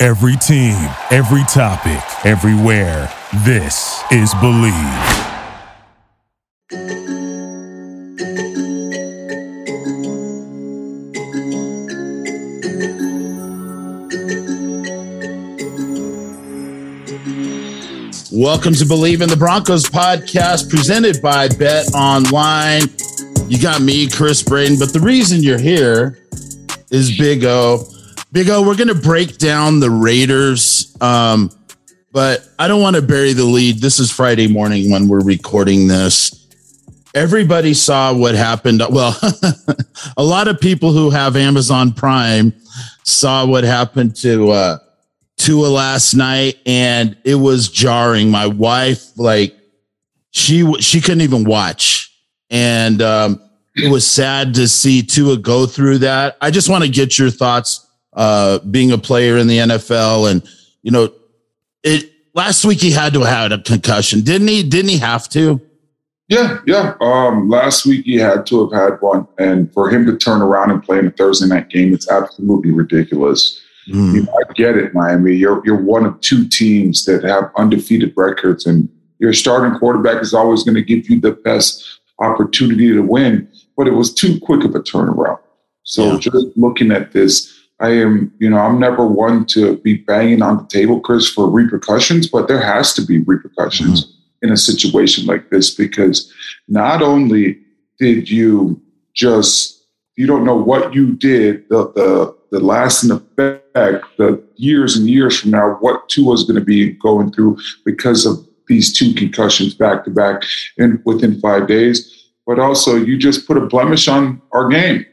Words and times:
Every 0.00 0.36
team, 0.36 0.76
every 1.10 1.42
topic, 1.52 2.00
everywhere. 2.24 3.12
This 3.44 4.00
is 4.12 4.32
Bleav. 4.34 4.72
Welcome 18.32 18.74
to 18.74 18.84
Bleav 18.84 19.20
in 19.20 19.28
the 19.28 19.36
Broncos 19.36 19.86
podcast 19.86 20.70
presented 20.70 21.20
by 21.20 21.48
Bet 21.48 21.92
Online. 21.92 22.82
You 23.48 23.60
got 23.60 23.82
me, 23.82 24.08
Chris 24.08 24.44
Braden, 24.44 24.78
but 24.78 24.92
the 24.92 25.00
reason 25.00 25.42
you're 25.42 25.58
here 25.58 26.20
is 26.92 27.18
Big 27.18 27.44
O. 27.44 27.84
Big 28.38 28.50
O, 28.50 28.62
we're 28.62 28.76
going 28.76 28.86
to 28.86 28.94
break 28.94 29.36
down 29.38 29.80
the 29.80 29.90
Raiders, 29.90 30.96
um, 31.00 31.50
but 32.12 32.48
I 32.56 32.68
don't 32.68 32.80
want 32.80 32.94
to 32.94 33.02
bury 33.02 33.32
the 33.32 33.42
lead. 33.42 33.80
This 33.80 33.98
is 33.98 34.12
Friday 34.12 34.46
morning 34.46 34.92
when 34.92 35.08
we're 35.08 35.24
recording 35.24 35.88
this. 35.88 36.46
Everybody 37.16 37.74
saw 37.74 38.14
what 38.14 38.36
happened. 38.36 38.80
Well, 38.90 39.18
a 40.16 40.22
lot 40.22 40.46
of 40.46 40.60
people 40.60 40.92
who 40.92 41.10
have 41.10 41.34
Amazon 41.34 41.92
Prime 41.92 42.52
saw 43.02 43.44
what 43.44 43.64
happened 43.64 44.14
to 44.18 44.52
uh, 44.52 44.78
Tua 45.38 45.66
last 45.66 46.14
night, 46.14 46.58
and 46.64 47.16
it 47.24 47.34
was 47.34 47.68
jarring. 47.68 48.30
My 48.30 48.46
wife, 48.46 49.18
like, 49.18 49.56
she 50.30 50.80
she 50.80 51.00
couldn't 51.00 51.22
even 51.22 51.42
watch, 51.42 52.16
and 52.50 53.02
um, 53.02 53.50
it 53.74 53.90
was 53.90 54.06
sad 54.06 54.54
to 54.54 54.68
see 54.68 55.02
Tua 55.02 55.38
go 55.38 55.66
through 55.66 55.98
that. 55.98 56.36
I 56.40 56.52
just 56.52 56.68
want 56.68 56.84
to 56.84 56.88
get 56.88 57.18
your 57.18 57.30
thoughts, 57.30 57.87
uh, 58.18 58.58
being 58.58 58.90
a 58.90 58.98
player 58.98 59.38
in 59.38 59.46
the 59.46 59.58
NFL, 59.58 60.30
and 60.30 60.42
you 60.82 60.90
know, 60.90 61.12
it 61.84 62.10
last 62.34 62.64
week 62.64 62.80
he 62.80 62.90
had 62.90 63.14
to 63.14 63.20
have 63.20 63.28
had 63.28 63.52
a 63.52 63.62
concussion, 63.62 64.22
didn't 64.22 64.48
he? 64.48 64.64
Didn't 64.64 64.90
he 64.90 64.98
have 64.98 65.28
to? 65.30 65.60
Yeah, 66.26 66.58
yeah. 66.66 66.94
Um, 67.00 67.48
last 67.48 67.86
week 67.86 68.04
he 68.04 68.16
had 68.16 68.44
to 68.46 68.68
have 68.68 68.78
had 68.78 69.00
one, 69.00 69.26
and 69.38 69.72
for 69.72 69.88
him 69.88 70.04
to 70.06 70.16
turn 70.16 70.42
around 70.42 70.72
and 70.72 70.82
play 70.82 70.98
in 70.98 71.06
a 71.06 71.10
Thursday 71.12 71.46
night 71.46 71.70
game, 71.70 71.94
it's 71.94 72.10
absolutely 72.10 72.72
ridiculous. 72.72 73.60
Mm. 73.88 74.14
You 74.14 74.22
know, 74.24 74.32
I 74.32 74.52
get 74.52 74.76
it, 74.76 74.92
Miami. 74.92 75.36
You're 75.36 75.62
you're 75.64 75.80
one 75.80 76.04
of 76.04 76.20
two 76.20 76.46
teams 76.48 77.04
that 77.04 77.22
have 77.22 77.52
undefeated 77.56 78.12
records, 78.16 78.66
and 78.66 78.88
your 79.20 79.32
starting 79.32 79.78
quarterback 79.78 80.20
is 80.20 80.34
always 80.34 80.64
going 80.64 80.74
to 80.74 80.82
give 80.82 81.08
you 81.08 81.20
the 81.20 81.32
best 81.32 82.00
opportunity 82.18 82.92
to 82.92 83.00
win. 83.00 83.48
But 83.76 83.86
it 83.86 83.92
was 83.92 84.12
too 84.12 84.40
quick 84.40 84.64
of 84.64 84.74
a 84.74 84.80
turnaround. 84.80 85.38
So 85.84 86.12
yeah. 86.12 86.18
just 86.18 86.46
looking 86.56 86.92
at 86.92 87.12
this, 87.12 87.57
I 87.80 87.90
am, 87.90 88.32
you 88.38 88.50
know, 88.50 88.58
I'm 88.58 88.78
never 88.78 89.06
one 89.06 89.46
to 89.46 89.78
be 89.78 89.98
banging 89.98 90.42
on 90.42 90.58
the 90.58 90.66
table, 90.66 91.00
Chris, 91.00 91.28
for 91.28 91.48
repercussions, 91.48 92.28
but 92.28 92.48
there 92.48 92.60
has 92.60 92.92
to 92.94 93.02
be 93.02 93.18
repercussions 93.18 94.04
mm. 94.04 94.12
in 94.42 94.52
a 94.52 94.56
situation 94.56 95.26
like 95.26 95.50
this 95.50 95.74
because 95.74 96.32
not 96.66 97.02
only 97.02 97.58
did 97.98 98.30
you 98.30 98.80
just 99.14 99.76
you 100.16 100.26
don't 100.26 100.44
know 100.44 100.56
what 100.56 100.94
you 100.94 101.12
did 101.14 101.68
the 101.68 101.92
the 101.92 102.38
the 102.50 102.60
lasting 102.60 103.10
effect, 103.10 104.06
the 104.16 104.42
years 104.56 104.96
and 104.96 105.08
years 105.08 105.38
from 105.38 105.50
now, 105.50 105.76
what 105.80 106.08
Tua 106.08 106.34
is 106.34 106.44
going 106.44 106.58
to 106.58 106.64
be 106.64 106.92
going 106.92 107.30
through 107.30 107.58
because 107.84 108.26
of 108.26 108.46
these 108.66 108.92
two 108.92 109.12
concussions 109.14 109.74
back 109.74 110.04
to 110.04 110.10
back 110.10 110.42
and 110.78 111.00
within 111.04 111.40
five 111.40 111.66
days. 111.66 112.30
But 112.46 112.58
also, 112.58 112.96
you 112.96 113.18
just 113.18 113.46
put 113.46 113.58
a 113.58 113.66
blemish 113.66 114.08
on 114.08 114.40
our 114.52 114.68
game. 114.68 115.04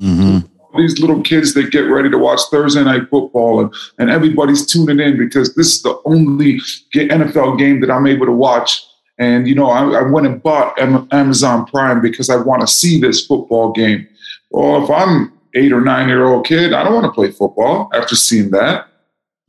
Mm-hmm. 0.00 0.46
These 0.76 0.98
little 1.00 1.22
kids 1.22 1.54
that 1.54 1.70
get 1.70 1.80
ready 1.80 2.10
to 2.10 2.18
watch 2.18 2.40
Thursday 2.50 2.84
night 2.84 3.08
football, 3.10 3.60
and, 3.60 3.74
and 3.98 4.10
everybody's 4.10 4.66
tuning 4.66 5.00
in 5.00 5.16
because 5.16 5.54
this 5.54 5.76
is 5.76 5.82
the 5.82 5.98
only 6.04 6.60
NFL 6.94 7.58
game 7.58 7.80
that 7.80 7.90
I'm 7.90 8.06
able 8.06 8.26
to 8.26 8.32
watch. 8.32 8.84
And, 9.18 9.48
you 9.48 9.54
know, 9.54 9.70
I, 9.70 10.00
I 10.00 10.02
went 10.02 10.26
and 10.26 10.42
bought 10.42 10.78
Amazon 10.78 11.66
Prime 11.66 12.00
because 12.00 12.30
I 12.30 12.36
want 12.36 12.60
to 12.60 12.66
see 12.66 13.00
this 13.00 13.26
football 13.26 13.72
game. 13.72 14.06
Well, 14.50 14.84
if 14.84 14.90
I'm 14.90 15.32
eight 15.54 15.72
or 15.72 15.80
nine 15.80 16.08
year 16.08 16.24
old 16.26 16.46
kid, 16.46 16.72
I 16.72 16.84
don't 16.84 16.94
want 16.94 17.06
to 17.06 17.12
play 17.12 17.30
football 17.30 17.90
after 17.94 18.14
seeing 18.14 18.50
that. 18.52 18.88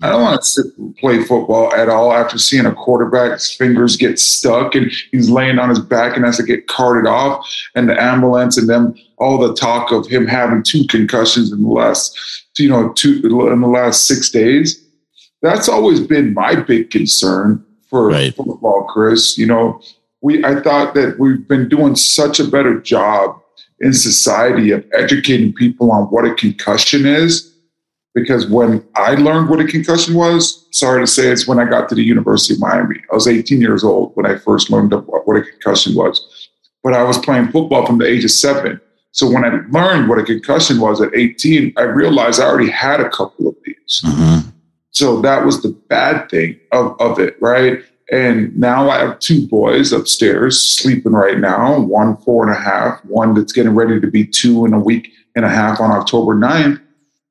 I 0.02 0.10
don't 0.10 0.22
want 0.22 0.42
to 0.42 0.48
sit 0.48 0.66
play 0.98 1.24
football 1.24 1.74
at 1.74 1.90
all 1.90 2.14
after 2.14 2.38
seeing 2.38 2.66
a 2.66 2.74
quarterback's 2.74 3.54
fingers 3.54 3.98
get 3.98 4.18
stuck 4.18 4.74
and 4.74 4.92
he's 5.12 5.30
laying 5.30 5.60
on 5.60 5.70
his 5.70 5.80
back 5.80 6.16
and 6.16 6.26
has 6.26 6.38
to 6.38 6.44
get 6.44 6.68
carted 6.68 7.06
off 7.06 7.46
and 7.76 7.90
the 7.90 8.02
ambulance 8.02 8.58
and 8.58 8.70
then 8.70 8.98
all 9.18 9.38
the 9.38 9.54
talk 9.56 9.92
of 9.92 10.08
him 10.08 10.26
having 10.26 10.64
two 10.64 10.86
concussions 10.88 11.52
in 11.52 11.62
the 11.62 11.70
last, 11.70 12.18
you 12.58 12.70
know, 12.70 12.94
two 12.94 13.22
in 13.52 13.62
the 13.62 13.68
last 13.68 14.06
six 14.08 14.30
days. 14.30 14.82
That's 15.42 15.68
always 15.68 16.00
been 16.00 16.34
my 16.34 16.56
big 16.56 16.92
concern 16.92 17.66
for 17.90 18.08
right. 18.08 18.34
football, 18.34 18.86
Chris. 18.86 19.38
You 19.38 19.48
know, 19.48 19.82
we 20.22 20.44
I 20.46 20.62
thought 20.62 20.94
that 20.94 21.20
we've 21.20 21.46
been 21.48 21.68
doing 21.68 21.96
such 21.96 22.40
a 22.40 22.48
better 22.48 22.80
job 22.80 23.42
in 23.82 23.94
society 23.94 24.72
of 24.72 24.86
educating 24.94 25.54
people 25.54 25.92
on 25.92 26.06
what 26.06 26.26
a 26.26 26.34
concussion 26.36 27.06
is. 27.06 27.49
Because 28.20 28.48
when 28.48 28.86
I 28.96 29.16
learned 29.16 29.50
what 29.50 29.60
a 29.60 29.66
concussion 29.66 30.14
was, 30.14 30.68
sorry 30.72 31.02
to 31.02 31.08
say, 31.08 31.28
it's 31.28 31.48
when 31.48 31.60
I 31.60 31.66
got 31.66 31.90
to 31.90 31.96
the 31.96 32.04
University 32.04 32.54
of 32.54 32.60
Miami. 32.60 32.98
I 33.12 33.16
was 33.16 33.28
18 33.28 33.62
years 33.62 33.84
old 33.84 34.12
when 34.16 34.26
I 34.26 34.38
first 34.38 34.70
learned 34.70 34.94
what 34.94 35.38
a 35.38 35.42
concussion 35.42 35.96
was. 35.96 36.50
But 36.84 36.94
I 36.94 37.04
was 37.04 37.18
playing 37.18 37.52
football 37.52 37.86
from 37.86 37.98
the 37.98 38.06
age 38.06 38.24
of 38.24 38.32
seven. 38.32 38.80
So 39.12 39.30
when 39.30 39.44
I 39.44 39.62
learned 39.70 40.08
what 40.08 40.20
a 40.20 40.24
concussion 40.24 40.80
was 40.80 41.02
at 41.02 41.16
18, 41.16 41.74
I 41.78 41.82
realized 41.84 42.40
I 42.40 42.46
already 42.46 42.70
had 42.70 43.00
a 43.00 43.10
couple 43.10 43.48
of 43.48 43.56
these. 43.66 44.02
Mm-hmm. 44.06 44.50
So 44.92 45.22
that 45.22 45.46
was 45.46 45.62
the 45.62 45.70
bad 45.90 46.30
thing 46.30 46.60
of, 46.72 47.00
of 47.00 47.20
it, 47.20 47.42
right? 47.42 47.84
And 48.12 48.56
now 48.58 48.90
I 48.90 49.00
have 49.00 49.20
two 49.20 49.48
boys 49.48 49.94
upstairs 49.94 50.62
sleeping 50.62 51.12
right 51.12 51.38
now, 51.38 51.80
one 51.80 52.18
four 52.18 52.48
and 52.48 52.56
a 52.56 52.60
half, 52.60 53.04
one 53.06 53.34
that's 53.34 53.54
getting 53.54 53.76
ready 53.76 54.00
to 54.00 54.08
be 54.08 54.26
two 54.26 54.66
in 54.66 54.74
a 54.74 54.80
week 54.80 55.12
and 55.36 55.46
a 55.46 55.50
half 55.50 55.80
on 55.80 55.92
October 55.92 56.36
9th. 56.36 56.82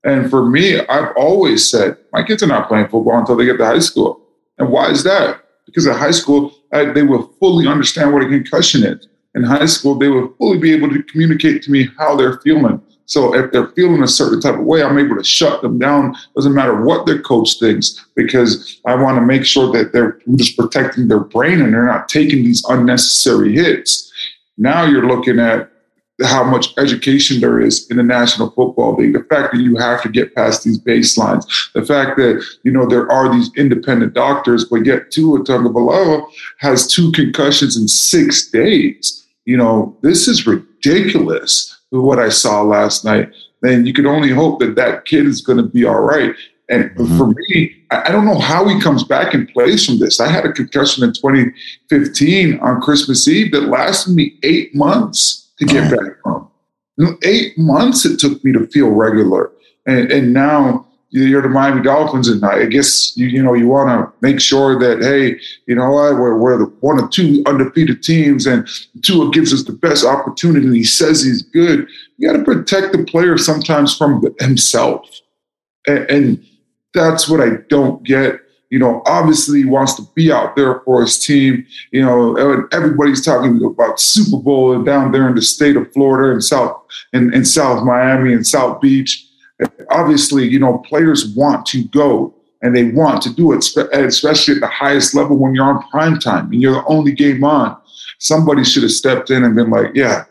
And 0.05 0.31
for 0.31 0.49
me, 0.49 0.81
I've 0.87 1.13
always 1.17 1.69
said 1.69 1.97
my 2.13 2.23
kids 2.23 2.43
are 2.43 2.47
not 2.47 2.69
playing 2.69 2.89
football 2.89 3.19
until 3.19 3.37
they 3.37 3.45
get 3.45 3.59
to 3.59 3.67
high 3.67 3.81
school. 3.81 4.21
And 4.59 4.71
why 4.71 4.91
is 4.91 5.05
that? 5.05 5.45
Because 5.67 5.87
at 5.87 5.97
high 5.97 6.13
school, 6.13 6.53
I, 6.73 6.87
they 6.87 7.03
will 7.03 7.35
fully 7.41 7.67
understand 7.67 8.13
what 8.13 8.23
a 8.23 8.29
concussion 8.29 8.85
is. 8.85 9.09
In 9.35 9.43
high 9.43 9.67
school, 9.67 9.97
they 9.97 10.09
will 10.09 10.35
fully 10.39 10.59
be 10.59 10.73
able 10.73 10.89
to 10.91 11.03
communicate 11.05 11.63
to 11.63 11.71
me 11.71 11.89
how 11.99 12.17
they're 12.17 12.39
feeling. 12.41 12.81
So 13.07 13.35
if 13.35 13.53
they're 13.53 13.69
feeling 13.69 14.03
a 14.03 14.09
certain 14.09 14.41
type 14.41 14.59
of 14.59 14.65
way, 14.65 14.83
I'm 14.83 14.99
able 14.99 15.17
to 15.17 15.25
shut 15.25 15.63
them 15.63 15.79
down. 15.79 16.15
Doesn't 16.37 16.55
matter 16.55 16.85
what 16.85 17.07
their 17.07 17.21
coach 17.21 17.59
thinks, 17.59 18.07
because 18.15 18.81
I 18.87 18.95
want 18.95 19.17
to 19.17 19.23
make 19.23 19.45
sure 19.45 19.73
that 19.73 19.93
they're 19.93 20.19
just 20.37 20.57
protecting 20.57 21.09
their 21.09 21.21
brain 21.21 21.61
and 21.61 21.73
they're 21.73 21.87
not 21.87 22.09
taking 22.09 22.45
these 22.45 22.65
unnecessary 22.69 23.55
hits. 23.55 24.13
Now 24.59 24.85
you're 24.85 25.07
looking 25.07 25.39
at 25.39 25.71
how 26.25 26.43
much 26.43 26.77
education 26.79 27.41
there 27.41 27.61
is 27.61 27.89
in 27.91 27.97
the 27.97 28.03
National 28.03 28.51
Football 28.51 28.97
League. 28.97 29.13
The 29.13 29.25
fact 29.25 29.53
that 29.53 29.61
you 29.61 29.77
have 29.77 30.03
to 30.03 30.09
get 30.09 30.35
past 30.35 30.65
these 30.65 30.79
baselines. 30.79 31.45
The 31.75 31.85
fact 31.85 32.17
that 32.19 32.45
you 32.65 32.73
know 32.73 32.87
there 32.87 33.11
are 33.11 33.33
these 33.33 33.51
independent 33.57 34.15
doctors, 34.15 34.65
but 34.65 34.85
yet 34.85 35.11
Tua 35.11 35.41
Tagovailoa 35.41 36.27
has 36.59 36.87
two 36.87 37.13
concussions 37.13 37.77
in 37.77 37.87
six 37.89 38.51
days. 38.51 39.27
You 39.45 39.57
know 39.57 39.97
this 40.03 40.29
is 40.29 40.47
ridiculous 40.47 41.79
what 41.91 42.19
I 42.19 42.29
saw 42.29 42.63
last 42.63 43.05
night, 43.05 43.33
then 43.63 43.87
you 43.87 43.93
can 43.93 44.07
only 44.07 44.31
hope 44.31 44.61
that 44.61 44.77
that 44.77 45.05
kid 45.05 45.27
is 45.27 45.41
going 45.41 45.59
to 45.59 45.65
be 45.65 45.85
all 45.85 46.01
right. 46.01 46.35
And 46.69 46.91
mm-hmm. 46.91 47.17
for 47.17 47.29
me, 47.29 47.75
I 47.91 48.13
don't 48.13 48.27
know 48.27 48.39
how 48.39 48.69
he 48.69 48.81
comes 48.81 49.05
back 49.05 49.33
and 49.33 49.49
plays 49.49 49.87
from 49.87 49.99
this. 49.99 50.21
I 50.21 50.29
had 50.29 50.45
a 50.45 50.53
concussion 50.53 51.03
in 51.03 51.15
2015 51.15 52.61
on 52.61 52.81
Christmas 52.83 53.27
Eve 53.27 53.53
that 53.53 53.63
lasted 53.63 54.15
me 54.15 54.39
eight 54.43 54.75
months 54.75 55.48
to 55.59 55.65
get 55.67 55.91
back 55.91 56.13
from. 56.23 56.51
Eight 57.23 57.57
months 57.57 58.05
it 58.05 58.19
took 58.19 58.43
me 58.45 58.53
to 58.53 58.67
feel 58.67 58.89
regular. 58.89 59.53
And, 59.87 60.11
and 60.11 60.33
now 60.33 60.87
you're 61.11 61.43
the 61.43 61.49
Miami 61.49 61.83
Dolphins, 61.83 62.29
and 62.29 62.45
I 62.45 62.67
guess 62.67 63.17
you 63.17 63.29
you 63.29 63.43
know 63.43 63.55
you 63.55 63.67
want 63.67 63.89
to 63.89 64.13
make 64.21 64.41
sure 64.41 64.79
that 64.79 65.03
hey, 65.03 65.41
you 65.67 65.75
know 65.75 65.91
what, 65.91 66.17
we're, 66.17 66.37
we're 66.37 66.59
the 66.59 66.67
one 66.81 67.03
of 67.03 67.11
two 67.11 67.43
undefeated 67.47 68.03
teams, 68.03 68.47
and 68.47 68.69
Tua 69.03 69.31
gives 69.31 69.55
us 69.55 69.65
the 69.65 69.73
best 69.73 70.05
opportunity. 70.05 70.69
He 70.69 70.85
says 70.85 71.23
he's 71.23 71.43
good. 71.43 71.89
You 72.19 72.31
got 72.31 72.37
to 72.37 72.45
protect 72.45 72.93
the 72.93 73.05
player 73.05 73.39
sometimes 73.39 73.97
from 73.97 74.23
himself, 74.39 75.09
and, 75.87 76.11
and 76.11 76.47
That's 76.95 77.29
what 77.29 77.41
I 77.41 77.51
don't 77.69 78.03
get. 78.03 78.41
You 78.71 78.79
know, 78.79 79.03
obviously 79.07 79.65
wants 79.65 79.95
to 79.95 80.03
be 80.15 80.31
out 80.31 80.55
there 80.55 80.81
for 80.81 81.01
his 81.01 81.19
team. 81.19 81.67
You 81.91 82.05
know, 82.05 82.37
everybody's 82.73 83.25
talking 83.25 83.65
about 83.65 83.99
Super 83.99 84.43
Bowl 84.43 84.83
down 84.83 85.11
there 85.11 85.29
in 85.29 85.35
the 85.35 85.43
state 85.43 85.77
of 85.77 85.91
Florida 85.93 86.33
and 86.33 86.45
South 86.45 86.83
in 87.13 87.45
South 87.45 87.85
Miami 87.85 88.33
and 88.33 88.47
South 88.47 88.81
Beach. 88.81 89.27
Obviously, 89.91 90.47
you 90.47 90.59
know, 90.59 90.79
players 90.79 91.35
want 91.35 91.67
to 91.67 91.85
go 91.89 92.35
and 92.63 92.75
they 92.75 92.85
want 92.91 93.23
to 93.23 93.35
do 93.35 93.53
it, 93.53 93.59
especially 93.93 94.55
at 94.55 94.61
the 94.61 94.67
highest 94.67 95.15
level 95.15 95.37
when 95.39 95.55
you're 95.55 95.65
on 95.65 95.83
prime 95.89 96.19
time 96.19 96.51
and 96.53 96.61
you're 96.61 96.75
the 96.75 96.85
only 96.87 97.13
game 97.13 97.45
on. 97.45 97.77
Somebody 98.19 98.65
should 98.65 98.83
have 98.83 98.93
stepped 98.93 99.31
in 99.31 99.45
and 99.45 99.55
been 99.55 99.71
like, 99.71 99.93
yeah, 99.95 100.25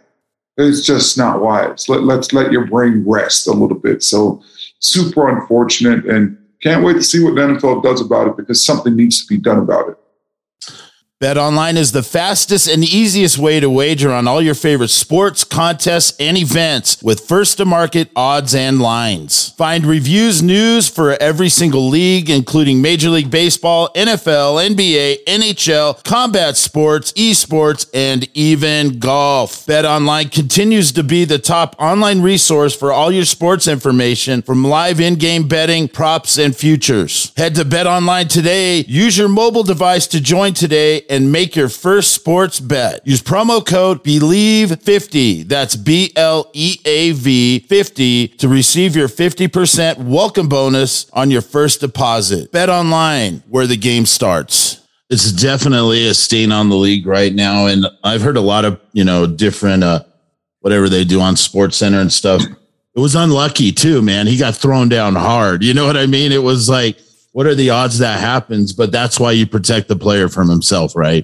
it's 0.58 0.86
just 0.86 1.18
not 1.18 1.42
wise. 1.42 1.88
Let, 1.88 2.04
let's 2.04 2.34
let 2.34 2.52
your 2.52 2.66
brain 2.66 3.04
rest 3.08 3.48
a 3.48 3.52
little 3.52 3.78
bit. 3.78 4.04
So 4.04 4.44
super 4.80 5.30
unfortunate 5.30 6.06
and 6.06 6.38
can't 6.68 6.84
wait 6.84 6.96
to 6.96 7.04
see 7.04 7.24
what 7.24 7.36
the 7.36 7.42
NFL 7.42 7.82
does 7.82 8.02
about 8.02 8.28
it 8.28 8.36
because 8.36 8.64
something 8.64 8.94
needs 8.94 9.26
to 9.26 9.34
be 9.34 9.40
done 9.40 9.60
about 9.60 9.90
it. 9.90 9.98
Bet 11.20 11.36
Online 11.36 11.78
is 11.78 11.94
the 11.94 12.04
fastest 12.04 12.68
and 12.68 12.84
easiest 12.84 13.40
way 13.40 13.60
to 13.60 13.72
wager 13.72 14.12
on 14.12 14.28
all 14.28 14.40
your 14.40 14.54
favorite 14.54 14.90
sports, 14.90 15.44
contests, 15.44 16.16
and 16.20 16.38
events 16.38 17.02
with 17.02 17.28
first 17.28 17.58
to 17.58 17.66
market 17.66 18.12
odds 18.16 18.54
and 18.54 18.80
lines. 18.80 19.50
Find 19.58 19.84
reviews, 19.84 20.44
news 20.44 20.88
for 20.88 21.14
every 21.14 21.50
single 21.50 21.90
league, 21.90 22.30
including 22.30 22.84
Major 22.84 23.10
League 23.10 23.32
Baseball, 23.32 23.90
NFL, 23.96 24.64
NBA, 24.76 25.24
NHL, 25.26 26.04
combat 26.04 26.56
sports, 26.56 27.12
esports, 27.14 27.90
and 27.96 28.30
even 28.36 29.00
golf. 29.00 29.66
Bet 29.66 29.86
Online 29.86 30.30
continues 30.30 30.92
to 30.92 31.04
be 31.04 31.26
the 31.26 31.40
top 31.40 31.76
online 31.80 32.22
resource 32.22 32.76
for 32.76 32.94
all 32.94 33.12
your 33.12 33.26
sports 33.26 33.68
information 33.68 34.44
from 34.44 34.64
live 34.64 35.00
in 35.00 35.16
game 35.16 35.48
betting, 35.48 35.88
props, 35.88 36.38
and 36.38 36.56
futures. 36.56 37.34
Head 37.36 37.56
to 37.56 37.66
Bet 37.66 37.88
Online 37.88 38.28
today. 38.28 38.82
Use 38.88 39.18
your 39.18 39.30
mobile 39.30 39.64
device 39.64 40.06
to 40.06 40.22
join 40.22 40.54
today 40.54 41.07
and 41.10 41.32
make 41.32 41.56
your 41.56 41.70
first 41.70 42.12
sports 42.12 42.60
bet. 42.60 43.06
Use 43.06 43.22
promo 43.22 43.66
code 43.66 44.04
BLEAV50. 44.04 45.48
That's 45.48 45.76
B 45.76 46.12
L 46.16 46.50
E 46.54 46.78
A 46.86 47.12
V 47.12 47.60
50 47.60 48.28
to 48.30 48.48
receive 48.48 48.96
your 48.96 49.08
50% 49.08 49.98
welcome 49.98 50.50
bonus 50.50 51.10
on 51.12 51.32
your 51.32 51.42
first 51.42 51.82
deposit. 51.82 52.52
Bet 52.52 52.70
online 52.70 53.44
where 53.50 53.68
the 53.68 53.78
game 53.78 54.06
starts. 54.06 54.82
It's 55.10 55.32
definitely 55.32 56.08
a 56.08 56.14
stain 56.14 56.52
on 56.52 56.70
the 56.70 56.76
league 56.76 57.08
right 57.08 57.34
now. 57.34 57.68
And 57.68 57.88
I've 58.04 58.22
heard 58.22 58.38
a 58.38 58.42
lot 58.42 58.66
of, 58.66 58.80
you 58.92 59.06
know, 59.06 59.26
different, 59.26 59.84
uh, 59.84 60.04
whatever 60.60 60.90
they 60.90 61.06
do 61.06 61.22
on 61.22 61.38
Sports 61.38 61.78
Center 61.78 62.02
and 62.02 62.12
stuff. 62.12 62.42
It 62.42 63.00
was 63.00 63.16
unlucky 63.16 63.72
too, 63.72 64.02
man. 64.02 64.28
He 64.28 64.38
got 64.38 64.56
thrown 64.56 64.90
down 64.90 65.16
hard. 65.16 65.64
You 65.64 65.74
know 65.74 65.86
what 65.86 65.96
I 65.96 66.08
mean? 66.08 66.32
It 66.32 66.44
was 66.44 66.68
like, 66.68 67.00
what 67.38 67.46
are 67.46 67.54
the 67.54 67.70
odds 67.70 68.00
that 68.00 68.20
happens? 68.20 68.74
But 68.74 68.92
that's 68.92 69.20
why 69.20 69.32
you 69.32 69.46
protect 69.46 69.90
the 69.90 69.96
player 69.96 70.28
from 70.28 70.50
himself, 70.50 70.96
right? 70.96 71.24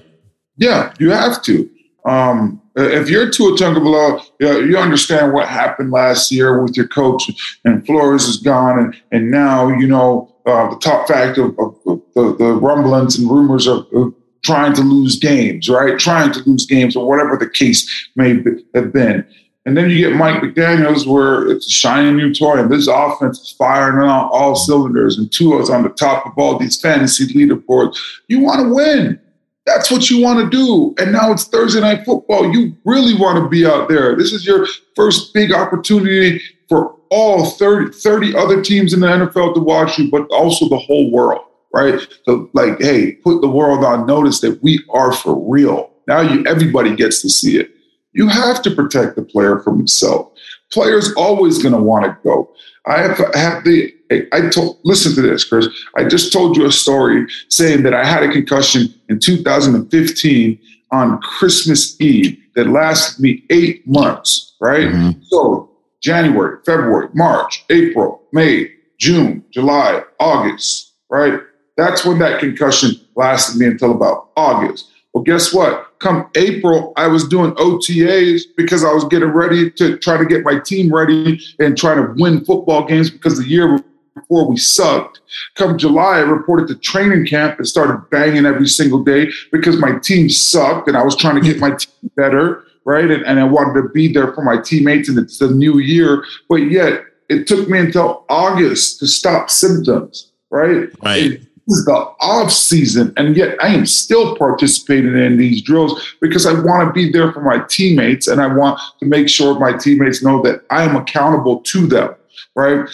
Yeah, 0.56 0.94
you 1.00 1.10
have 1.10 1.42
to. 1.42 1.68
Um, 2.04 2.62
if 2.76 3.10
you're 3.10 3.28
Tua 3.30 3.56
Tagovailoa, 3.56 4.24
you 4.38 4.78
understand 4.78 5.32
what 5.32 5.48
happened 5.48 5.90
last 5.90 6.30
year 6.30 6.62
with 6.62 6.76
your 6.76 6.86
coach, 6.86 7.28
and 7.64 7.84
Flores 7.84 8.26
is 8.26 8.36
gone, 8.36 8.78
and, 8.78 8.96
and 9.10 9.32
now 9.32 9.66
you 9.76 9.88
know 9.88 10.32
uh, 10.46 10.70
the 10.70 10.76
top 10.76 11.08
fact 11.08 11.36
of, 11.36 11.46
of, 11.58 11.76
of 11.84 12.00
the, 12.14 12.36
the, 12.38 12.52
rumblings 12.52 13.18
and 13.18 13.28
rumors 13.28 13.66
of, 13.66 13.84
of, 13.92 14.14
trying 14.44 14.72
to 14.74 14.82
lose 14.82 15.18
games, 15.18 15.68
right? 15.68 15.98
Trying 15.98 16.30
to 16.34 16.48
lose 16.48 16.64
games, 16.64 16.94
or 16.94 17.08
whatever 17.08 17.36
the 17.36 17.50
case 17.50 18.08
may 18.14 18.34
be, 18.34 18.64
have 18.76 18.92
been. 18.92 19.26
And 19.66 19.76
then 19.76 19.88
you 19.88 19.98
get 19.98 20.16
Mike 20.16 20.42
McDaniels, 20.42 21.06
where 21.06 21.48
it's 21.50 21.66
a 21.66 21.70
shiny 21.70 22.12
new 22.12 22.34
toy, 22.34 22.58
and 22.58 22.70
this 22.70 22.86
offense 22.86 23.40
is 23.40 23.50
firing 23.52 24.06
on 24.06 24.28
all 24.30 24.54
cylinders, 24.54 25.16
and 25.16 25.32
Tua's 25.32 25.70
on 25.70 25.82
the 25.82 25.88
top 25.88 26.26
of 26.26 26.32
all 26.36 26.58
these 26.58 26.78
fantasy 26.78 27.26
leaderboards. 27.28 27.96
You 28.28 28.40
want 28.40 28.60
to 28.60 28.74
win. 28.74 29.20
That's 29.64 29.90
what 29.90 30.10
you 30.10 30.22
want 30.22 30.40
to 30.40 30.50
do. 30.54 30.94
And 30.98 31.12
now 31.12 31.32
it's 31.32 31.44
Thursday 31.44 31.80
night 31.80 32.04
football. 32.04 32.52
You 32.52 32.76
really 32.84 33.18
want 33.18 33.42
to 33.42 33.48
be 33.48 33.64
out 33.64 33.88
there. 33.88 34.14
This 34.14 34.32
is 34.32 34.46
your 34.46 34.66
first 34.94 35.32
big 35.32 35.52
opportunity 35.52 36.42
for 36.68 36.94
all 37.10 37.46
30, 37.46 37.92
30 37.92 38.36
other 38.36 38.62
teams 38.62 38.92
in 38.92 39.00
the 39.00 39.06
NFL 39.06 39.54
to 39.54 39.60
watch 39.60 39.98
you, 39.98 40.10
but 40.10 40.26
also 40.30 40.68
the 40.68 40.76
whole 40.76 41.10
world, 41.10 41.40
right? 41.72 42.06
So, 42.24 42.50
like, 42.52 42.78
hey, 42.80 43.12
put 43.12 43.40
the 43.40 43.48
world 43.48 43.84
on 43.84 44.06
notice 44.06 44.40
that 44.40 44.62
we 44.62 44.84
are 44.90 45.12
for 45.12 45.34
real. 45.50 45.90
Now 46.06 46.20
you 46.20 46.44
everybody 46.46 46.94
gets 46.94 47.22
to 47.22 47.30
see 47.30 47.58
it. 47.58 47.73
You 48.14 48.28
have 48.28 48.62
to 48.62 48.70
protect 48.70 49.16
the 49.16 49.22
player 49.22 49.58
from 49.58 49.76
himself. 49.76 50.32
Players 50.72 51.12
always 51.14 51.62
going 51.62 51.74
to 51.74 51.80
want 51.80 52.04
to 52.04 52.16
go. 52.24 52.50
I 52.86 53.02
have, 53.02 53.18
have 53.34 53.64
the. 53.64 53.92
I 54.32 54.48
told. 54.50 54.78
Listen 54.84 55.14
to 55.14 55.22
this, 55.22 55.44
Chris. 55.44 55.68
I 55.96 56.04
just 56.04 56.32
told 56.32 56.56
you 56.56 56.66
a 56.66 56.72
story 56.72 57.26
saying 57.48 57.82
that 57.82 57.94
I 57.94 58.04
had 58.04 58.22
a 58.22 58.30
concussion 58.30 58.94
in 59.08 59.18
2015 59.18 60.58
on 60.92 61.20
Christmas 61.22 62.00
Eve 62.00 62.38
that 62.54 62.68
lasted 62.68 63.22
me 63.22 63.44
eight 63.50 63.86
months. 63.86 64.54
Right. 64.60 64.88
Mm-hmm. 64.88 65.22
So 65.24 65.70
January, 66.00 66.58
February, 66.64 67.08
March, 67.14 67.64
April, 67.70 68.22
May, 68.32 68.70
June, 68.98 69.44
July, 69.50 70.02
August. 70.20 70.92
Right. 71.10 71.40
That's 71.76 72.04
when 72.04 72.18
that 72.20 72.40
concussion 72.40 72.92
lasted 73.16 73.58
me 73.58 73.66
until 73.66 73.92
about 73.92 74.30
August. 74.36 74.90
Well, 75.12 75.24
guess 75.24 75.52
what? 75.52 75.93
Come 76.04 76.28
April, 76.34 76.92
I 76.98 77.06
was 77.06 77.26
doing 77.26 77.52
OTAs 77.52 78.42
because 78.58 78.84
I 78.84 78.92
was 78.92 79.04
getting 79.04 79.30
ready 79.30 79.70
to 79.70 79.96
try 79.96 80.18
to 80.18 80.26
get 80.26 80.44
my 80.44 80.58
team 80.58 80.94
ready 80.94 81.40
and 81.58 81.78
try 81.78 81.94
to 81.94 82.12
win 82.18 82.44
football 82.44 82.84
games 82.84 83.08
because 83.08 83.38
the 83.38 83.48
year 83.48 83.82
before 84.14 84.46
we 84.46 84.58
sucked. 84.58 85.22
Come 85.54 85.78
July, 85.78 86.18
I 86.18 86.20
reported 86.20 86.68
to 86.68 86.74
training 86.74 87.24
camp 87.24 87.56
and 87.56 87.66
started 87.66 88.10
banging 88.10 88.44
every 88.44 88.68
single 88.68 89.02
day 89.02 89.30
because 89.50 89.78
my 89.78 89.98
team 90.00 90.28
sucked 90.28 90.88
and 90.88 90.96
I 90.98 91.02
was 91.02 91.16
trying 91.16 91.36
to 91.36 91.40
get 91.40 91.58
my 91.58 91.70
team 91.78 92.10
better, 92.16 92.64
right? 92.84 93.10
And, 93.10 93.24
and 93.24 93.40
I 93.40 93.44
wanted 93.44 93.80
to 93.80 93.88
be 93.88 94.12
there 94.12 94.34
for 94.34 94.44
my 94.44 94.60
teammates 94.60 95.08
and 95.08 95.16
it's 95.16 95.38
the 95.38 95.48
new 95.48 95.78
year. 95.78 96.22
But 96.50 96.56
yet, 96.56 97.02
it 97.30 97.46
took 97.46 97.66
me 97.66 97.78
until 97.78 98.26
August 98.28 98.98
to 98.98 99.06
stop 99.06 99.48
symptoms, 99.48 100.32
right? 100.50 100.90
Right 101.02 101.40
is 101.68 101.84
the 101.84 101.92
off 101.92 102.52
season, 102.52 103.12
and 103.16 103.36
yet 103.36 103.56
I 103.62 103.68
am 103.68 103.86
still 103.86 104.36
participating 104.36 105.16
in 105.16 105.36
these 105.36 105.62
drills 105.62 106.14
because 106.20 106.46
I 106.46 106.52
want 106.52 106.88
to 106.88 106.92
be 106.92 107.10
there 107.10 107.32
for 107.32 107.40
my 107.40 107.64
teammates, 107.68 108.28
and 108.28 108.40
I 108.40 108.46
want 108.46 108.78
to 109.00 109.06
make 109.06 109.28
sure 109.28 109.58
my 109.58 109.76
teammates 109.76 110.22
know 110.22 110.42
that 110.42 110.62
I 110.70 110.82
am 110.84 110.96
accountable 110.96 111.60
to 111.60 111.86
them. 111.86 112.14
Right? 112.54 112.88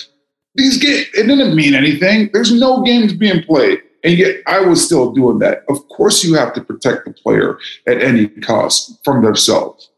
These 0.55 0.79
games 0.79 1.07
it 1.15 1.27
didn't 1.27 1.55
mean 1.55 1.75
anything. 1.75 2.31
There's 2.33 2.53
no 2.53 2.83
games 2.83 3.13
being 3.13 3.43
played, 3.43 3.83
and 4.05 4.17
yet 4.17 4.37
I 4.47 4.61
was 4.61 4.85
still 4.85 5.13
doing 5.13 5.39
that. 5.41 5.65
Of 5.69 5.89
course, 5.89 6.25
you 6.25 6.35
have 6.35 6.53
to 6.55 6.61
protect 6.61 7.05
the 7.05 7.13
player 7.13 7.59
at 7.87 8.03
any 8.03 8.29
cost 8.29 9.01
from 9.05 9.25
themselves. 9.25 9.91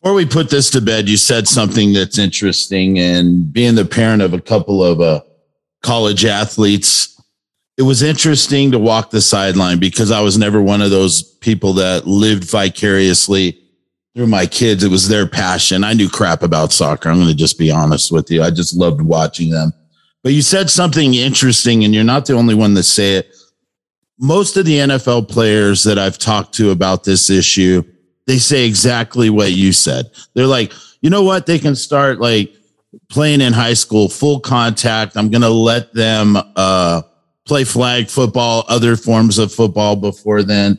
Before 0.00 0.14
we 0.14 0.26
put 0.26 0.48
this 0.48 0.70
to 0.70 0.80
bed, 0.80 1.08
you 1.08 1.16
said 1.16 1.48
something 1.48 1.92
that's 1.92 2.18
interesting, 2.18 2.98
and 2.98 3.52
being 3.52 3.74
the 3.74 3.84
parent 3.84 4.22
of 4.22 4.32
a 4.32 4.40
couple 4.40 4.82
of 4.84 5.00
uh, 5.00 5.22
college 5.82 6.24
athletes 6.24 7.17
it 7.78 7.82
was 7.82 8.02
interesting 8.02 8.72
to 8.72 8.78
walk 8.78 9.10
the 9.10 9.20
sideline 9.20 9.78
because 9.78 10.10
I 10.10 10.20
was 10.20 10.36
never 10.36 10.60
one 10.60 10.82
of 10.82 10.90
those 10.90 11.22
people 11.22 11.74
that 11.74 12.08
lived 12.08 12.42
vicariously 12.42 13.56
through 14.16 14.26
my 14.26 14.46
kids. 14.46 14.82
It 14.82 14.90
was 14.90 15.06
their 15.08 15.28
passion. 15.28 15.84
I 15.84 15.92
knew 15.92 16.08
crap 16.08 16.42
about 16.42 16.72
soccer. 16.72 17.08
I'm 17.08 17.18
going 17.18 17.28
to 17.28 17.36
just 17.36 17.56
be 17.56 17.70
honest 17.70 18.10
with 18.10 18.32
you. 18.32 18.42
I 18.42 18.50
just 18.50 18.74
loved 18.74 19.00
watching 19.00 19.50
them. 19.50 19.72
But 20.24 20.32
you 20.32 20.42
said 20.42 20.68
something 20.68 21.14
interesting, 21.14 21.84
and 21.84 21.94
you're 21.94 22.02
not 22.02 22.26
the 22.26 22.32
only 22.32 22.56
one 22.56 22.74
to 22.74 22.82
say 22.82 23.14
it. 23.14 23.32
Most 24.18 24.56
of 24.56 24.66
the 24.66 24.78
NFL 24.78 25.28
players 25.28 25.84
that 25.84 26.00
I've 26.00 26.18
talked 26.18 26.54
to 26.54 26.72
about 26.72 27.04
this 27.04 27.30
issue, 27.30 27.84
they 28.26 28.38
say 28.38 28.66
exactly 28.66 29.30
what 29.30 29.52
you 29.52 29.72
said. 29.72 30.06
They're 30.34 30.46
like, 30.46 30.72
you 31.00 31.10
know 31.10 31.22
what? 31.22 31.46
They 31.46 31.60
can 31.60 31.76
start 31.76 32.18
like 32.18 32.52
playing 33.08 33.40
in 33.40 33.52
high 33.52 33.74
school, 33.74 34.08
full 34.08 34.40
contact. 34.40 35.16
I'm 35.16 35.30
going 35.30 35.42
to 35.42 35.48
let 35.48 35.94
them, 35.94 36.36
uh, 36.56 37.02
play 37.48 37.64
flag 37.64 38.08
football, 38.08 38.64
other 38.68 38.96
forms 38.96 39.38
of 39.38 39.52
football 39.52 39.96
before 39.96 40.42
then. 40.42 40.78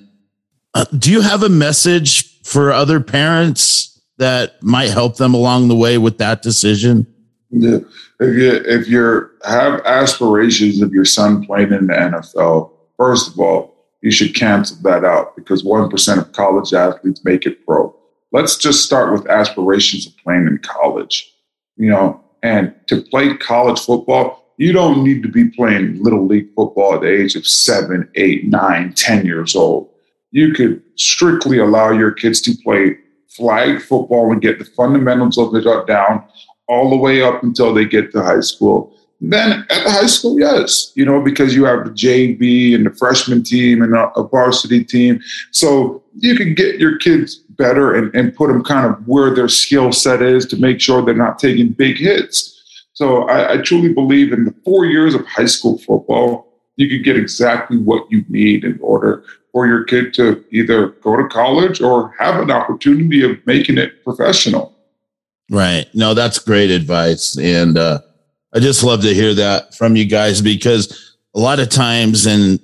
Uh, 0.74 0.86
do 0.98 1.12
you 1.12 1.22
have 1.22 1.44
a 1.44 1.50
message 1.50 2.42
for 2.44 2.72
other 2.72 3.00
parents 3.00 4.00
that 4.18 4.62
might 4.62 4.90
help 4.90 5.18
them 5.18 5.34
along 5.34 5.68
the 5.68 5.76
way 5.76 5.98
with 5.98 6.20
that 6.20 6.42
decision? 6.42 7.08
Yeah. 7.50 7.80
If 8.20 8.36
you 8.36 8.52
if 8.66 8.88
you 8.88 9.30
have 9.46 9.82
aspirations 9.86 10.82
of 10.82 10.94
your 10.94 11.06
son 11.06 11.46
playing 11.46 11.72
in 11.72 11.88
the 11.88 11.94
NFL, 11.94 12.72
first 12.98 13.32
of 13.32 13.40
all, 13.40 13.76
you 14.02 14.12
should 14.12 14.36
cancel 14.36 14.78
that 14.84 15.04
out 15.04 15.36
because 15.36 15.64
one 15.64 15.90
percent 15.90 16.20
of 16.20 16.32
college 16.34 16.74
athletes 16.74 17.26
make 17.26 17.46
it 17.46 17.66
pro. 17.66 17.96
Let's 18.32 18.58
just 18.58 18.86
start 18.86 19.12
with 19.12 19.28
aspirations 19.28 20.06
of 20.06 20.16
playing 20.18 20.48
in 20.48 20.60
college. 20.60 21.34
You 21.78 21.90
know, 21.90 22.24
and 22.44 22.76
to 22.88 23.02
play 23.02 23.36
college 23.38 23.80
football, 23.80 24.38
you 24.60 24.74
don't 24.74 25.06
need 25.06 25.24
to 25.24 25.30
be 25.30 25.50
playing 25.50 26.04
little 26.04 26.28
league 26.28 26.54
football 26.54 26.96
at 26.96 27.01
the 27.01 27.08
age 27.08 27.36
of 27.38 27.48
seven, 27.48 28.10
eight, 28.16 28.46
nine, 28.46 28.94
ten 28.94 29.25
years 29.25 29.56
old. 29.56 29.89
You 30.32 30.51
could 30.51 30.84
strictly 30.96 31.60
allow 31.60 31.92
your 31.92 32.12
kids 32.12 32.42
to 32.42 32.54
play 32.62 32.98
flag 33.30 33.82
football 33.82 34.34
and 34.34 34.42
get 34.42 34.60
the 34.60 34.66
fundamentals 34.66 35.38
of 35.38 35.56
it 35.56 35.63
down 35.88 36.25
all 36.68 36.89
the 36.89 36.98
way 36.98 37.22
up 37.22 37.42
until 37.42 37.74
they 37.74 37.86
get 37.86 38.12
to 38.12 38.22
high 38.22 38.42
school. 38.42 38.94
then 39.22 39.66
at 39.70 39.84
the 39.84 39.92
high 39.92 40.08
school, 40.08 40.38
yes, 40.38 40.92
you 40.94 41.06
know, 41.06 41.22
because 41.22 41.56
you 41.56 41.63
have 41.63 41.86
the 41.86 41.92
JV 41.92 42.75
and 42.75 42.86
the 42.86 42.92
freshman 42.92 43.44
team 43.44 43.82
and 43.82 43.96
a, 43.96 44.24
varsity 44.24 44.84
team. 44.84 45.22
So 45.51 46.04
you 46.18 46.36
can 46.36 46.54
get 46.54 46.80
your 46.80 46.98
kids 46.98 47.36
better 47.36 47.96
and, 47.96 48.13
and 48.13 48.36
put 48.36 48.48
them 48.48 48.63
kind 48.66 48.86
of 48.86 49.08
where 49.08 49.34
their 49.34 49.48
skill 49.48 49.94
set 49.94 50.22
is 50.22 50.46
to 50.48 50.58
make 50.58 50.82
sure 50.82 51.01
they're 51.01 51.16
not 51.16 51.39
taking 51.39 51.70
big 51.70 51.98
hits. 51.98 52.59
So 53.00 53.29
I, 53.29 53.53
I 53.53 53.58
truly 53.60 53.94
believe 53.94 54.34
in 54.34 54.44
the 54.44 54.53
four 54.65 54.86
years 54.86 55.15
of 55.15 55.25
high 55.25 55.46
school 55.46 55.77
football, 55.77 56.51
you 56.75 56.89
can 56.89 57.01
get 57.01 57.15
exactly 57.15 57.77
what 57.77 58.06
you 58.12 58.25
need 58.27 58.65
in 58.65 58.77
order 58.82 59.24
for 59.53 59.65
your 59.68 59.86
kid 59.86 60.13
to 60.15 60.44
either 60.51 60.89
go 61.01 61.15
to 61.15 61.25
college 61.29 61.79
or 61.79 62.13
have 62.20 62.41
an 62.41 62.51
opportunity 62.51 63.24
of 63.24 63.38
making 63.48 63.77
it 63.77 64.03
professional. 64.03 64.75
Right. 65.50 65.86
No, 65.94 66.13
that's 66.13 66.39
great 66.39 66.72
advice. 66.72 67.38
And 67.38 67.77
uh, 67.77 68.01
I 68.53 68.60
just 68.60 68.84
love 68.84 69.01
to 69.03 69.13
hear 69.13 69.34
that 69.34 69.75
from 69.75 69.96
you 69.96 70.03
guys 70.03 70.41
because 70.41 71.15
a 71.36 71.39
lot 71.39 71.62
of 71.62 71.70
times 71.70 72.25
and 72.25 72.60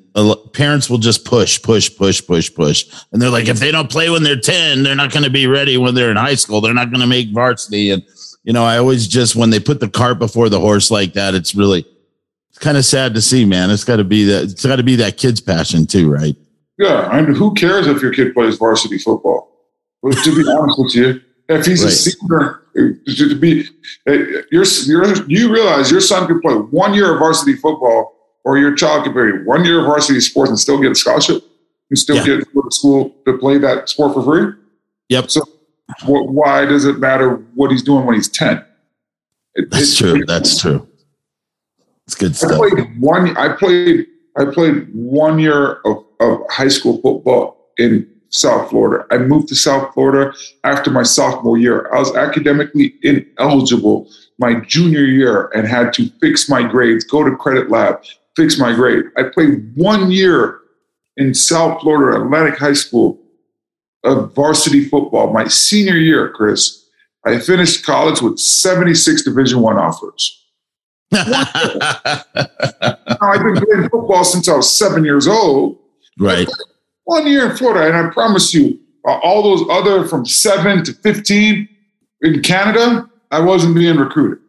parents 0.52 0.90
will 0.90 0.98
just 0.98 1.24
push, 1.24 1.62
push, 1.62 1.96
push, 1.96 2.26
push, 2.28 2.54
push. 2.54 2.86
And 3.14 3.22
they're 3.22 3.30
like, 3.30 3.48
if 3.48 3.60
they 3.60 3.72
don't 3.72 3.90
play 3.90 4.10
when 4.10 4.24
they're 4.24 4.38
10, 4.38 4.84
they're 4.84 4.96
not 4.96 5.14
going 5.14 5.24
to 5.24 5.30
be 5.30 5.48
ready 5.48 5.78
when 5.78 5.96
they're 5.96 6.12
in 6.12 6.18
high 6.18 6.36
school. 6.36 6.60
They're 6.60 6.74
not 6.74 6.90
going 6.92 7.00
to 7.00 7.08
make 7.08 7.30
varsity. 7.30 7.92
And, 7.92 8.04
you 8.46 8.54
know, 8.54 8.64
I 8.64 8.78
always 8.78 9.08
just, 9.08 9.36
when 9.36 9.50
they 9.50 9.60
put 9.60 9.80
the 9.80 9.90
cart 9.90 10.20
before 10.20 10.50
the 10.50 10.60
horse 10.60 10.92
like 10.92 11.14
that, 11.14 11.34
it's 11.34 11.56
really, 11.56 11.84
it's 12.52 12.60
kind 12.60 12.78
of 12.78 12.86
sad 12.86 13.16
to 13.16 13.22
see, 13.22 13.44
man. 13.44 13.72
It's 13.72 13.84
got 13.84 13.96
to 13.96 14.04
be 14.04 14.24
that, 14.26 14.44
it's 14.44 14.66
got 14.66 14.76
to 14.76 14.84
be 14.84 14.96
that 14.98 15.18
kid's 15.18 15.42
passion 15.42 15.88
too, 15.88 16.12
right? 16.12 16.36
Yeah. 16.78 17.08
I 17.08 17.22
mean, 17.22 17.34
who 17.34 17.56
cares 17.56 17.88
if 17.88 18.04
your 18.04 18.14
kid 18.14 18.36
plays 18.36 18.58
varsity 18.58 19.00
football? 19.00 19.52
But 20.04 20.14
to 20.24 20.36
be 20.36 20.48
honest 20.48 20.78
with 20.78 20.96
you, 20.96 21.22
if 21.50 21.66
he's 21.66 21.84
right. 21.84 21.92
a 21.92 21.96
senior, 21.96 22.62
to 22.76 23.36
be, 23.36 23.68
eh, 24.08 24.42
you're, 24.52 24.66
you're, 25.28 25.52
realize 25.52 25.90
your 25.90 26.02
son 26.02 26.28
could 26.28 26.42
play 26.44 26.54
one 26.54 26.94
year 26.94 27.14
of 27.14 27.20
varsity 27.20 27.56
football 27.56 28.16
or 28.44 28.60
your 28.60 28.76
child 28.76 29.06
could 29.06 29.14
play 29.14 29.32
one 29.44 29.66
year 29.66 29.80
of 29.80 29.86
varsity 29.88 30.20
sports 30.20 30.52
and 30.52 30.60
still 30.60 30.80
get 30.80 30.92
a 30.92 30.96
scholarship 30.96 31.44
and 31.90 31.98
still 31.98 32.18
yeah. 32.18 32.26
get 32.26 32.40
to 32.42 32.62
the 32.64 32.72
school 32.72 33.16
to 33.26 33.40
play 33.40 33.58
that 33.58 33.90
sport 33.90 34.14
for 34.14 34.24
free. 34.24 34.54
Yep. 35.10 35.32
So 35.32 35.42
why 36.06 36.66
does 36.66 36.86
it 36.86 37.00
matter 37.00 37.36
what 37.56 37.72
he's 37.72 37.84
doing 37.84 38.06
when 38.06 38.16
he's 38.16 38.30
10? 38.30 38.64
It, 39.56 39.70
That's 39.72 39.98
true. 39.98 40.16
It, 40.16 40.28
That's 40.28 40.60
true. 40.60 40.88
It's 42.06 42.16
good 42.16 42.36
stuff. 42.36 42.52
I 42.52 42.58
played 42.58 43.02
one, 43.02 43.38
I 43.38 43.50
played, 43.56 44.08
I 44.38 44.46
played 44.46 44.90
one 44.94 45.40
year 45.40 45.82
of, 45.86 46.06
of 46.20 46.40
high 46.50 46.68
school 46.68 47.02
football 47.02 47.72
in 47.78 48.08
South 48.30 48.70
Florida. 48.70 49.06
I 49.12 49.18
moved 49.18 49.48
to 49.50 49.56
South 49.56 49.94
Florida 49.94 50.34
after 50.64 50.92
my 50.92 51.04
sophomore 51.04 51.58
year. 51.58 51.92
I 51.94 52.00
was 52.00 52.16
academically 52.16 52.96
ineligible 53.02 54.10
my 54.38 54.56
junior 54.62 55.04
year 55.06 55.50
and 55.56 55.68
had 55.68 55.94
to 55.94 56.10
fix 56.20 56.50
my 56.50 56.64
grades, 56.64 57.06
go 57.06 57.24
to 57.24 57.36
credit 57.36 57.70
lab, 57.70 58.04
fix 58.36 58.60
my 58.60 58.74
grade. 58.74 59.06
I 59.18 59.24
played 59.24 59.72
one 59.76 60.12
year 60.12 60.60
in 61.18 61.34
South 61.34 61.82
Florida 61.82 62.22
Atlantic 62.22 62.58
High 62.58 62.74
School 62.74 63.20
of 64.06 64.34
varsity 64.34 64.86
football. 64.86 65.34
My 65.34 65.48
senior 65.48 65.98
year, 65.98 66.30
Chris, 66.30 66.86
I 67.26 67.40
finished 67.40 67.86
college 67.86 68.22
with 68.22 68.40
76 68.40 69.24
Division 69.24 69.62
One 69.62 69.78
offers. 69.78 70.42
now, 71.12 71.24
I've 73.22 73.44
been 73.44 73.56
playing 73.56 73.90
football 73.90 74.24
since 74.24 74.48
I 74.48 74.56
was 74.56 74.76
seven 74.76 75.06
years 75.06 75.28
old. 75.28 75.78
Right 76.18 76.48
one 77.06 77.26
year 77.28 77.50
in 77.50 77.56
Florida, 77.58 77.88
and 77.88 77.96
I 77.96 78.12
promise 78.12 78.54
you, 78.54 78.80
uh, 79.08 79.14
all 79.24 79.44
those 79.44 79.68
other 79.70 80.06
from 80.08 80.26
seven 80.26 80.84
to 80.84 80.94
fifteen 80.94 81.70
in 82.22 82.42
Canada, 82.42 83.10
I 83.32 83.40
wasn't 83.40 83.76
being 83.76 83.98
recruited. 83.98 84.40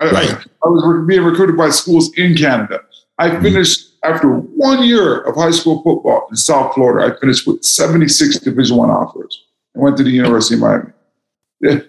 Right. 0.00 0.30
I, 0.30 0.42
I 0.64 0.68
was 0.68 1.06
being 1.06 1.22
recruited 1.22 1.56
by 1.56 1.70
schools 1.70 2.16
in 2.16 2.36
Canada. 2.36 2.80
I 3.18 3.30
mm-hmm. 3.30 3.42
finished. 3.42 3.87
After 4.04 4.28
one 4.28 4.82
year 4.82 5.20
of 5.22 5.36
high 5.36 5.50
school 5.50 5.82
football 5.82 6.26
in 6.30 6.36
South 6.36 6.74
Florida. 6.74 7.14
I 7.14 7.20
finished 7.20 7.46
with 7.46 7.64
seventy 7.64 8.08
six 8.08 8.38
Division 8.38 8.76
One 8.76 8.90
offers. 8.90 9.44
I 9.76 9.80
went 9.80 9.96
to 9.98 10.02
the 10.02 10.10
University 10.10 10.54
of 10.54 10.60
Miami. 10.60 10.92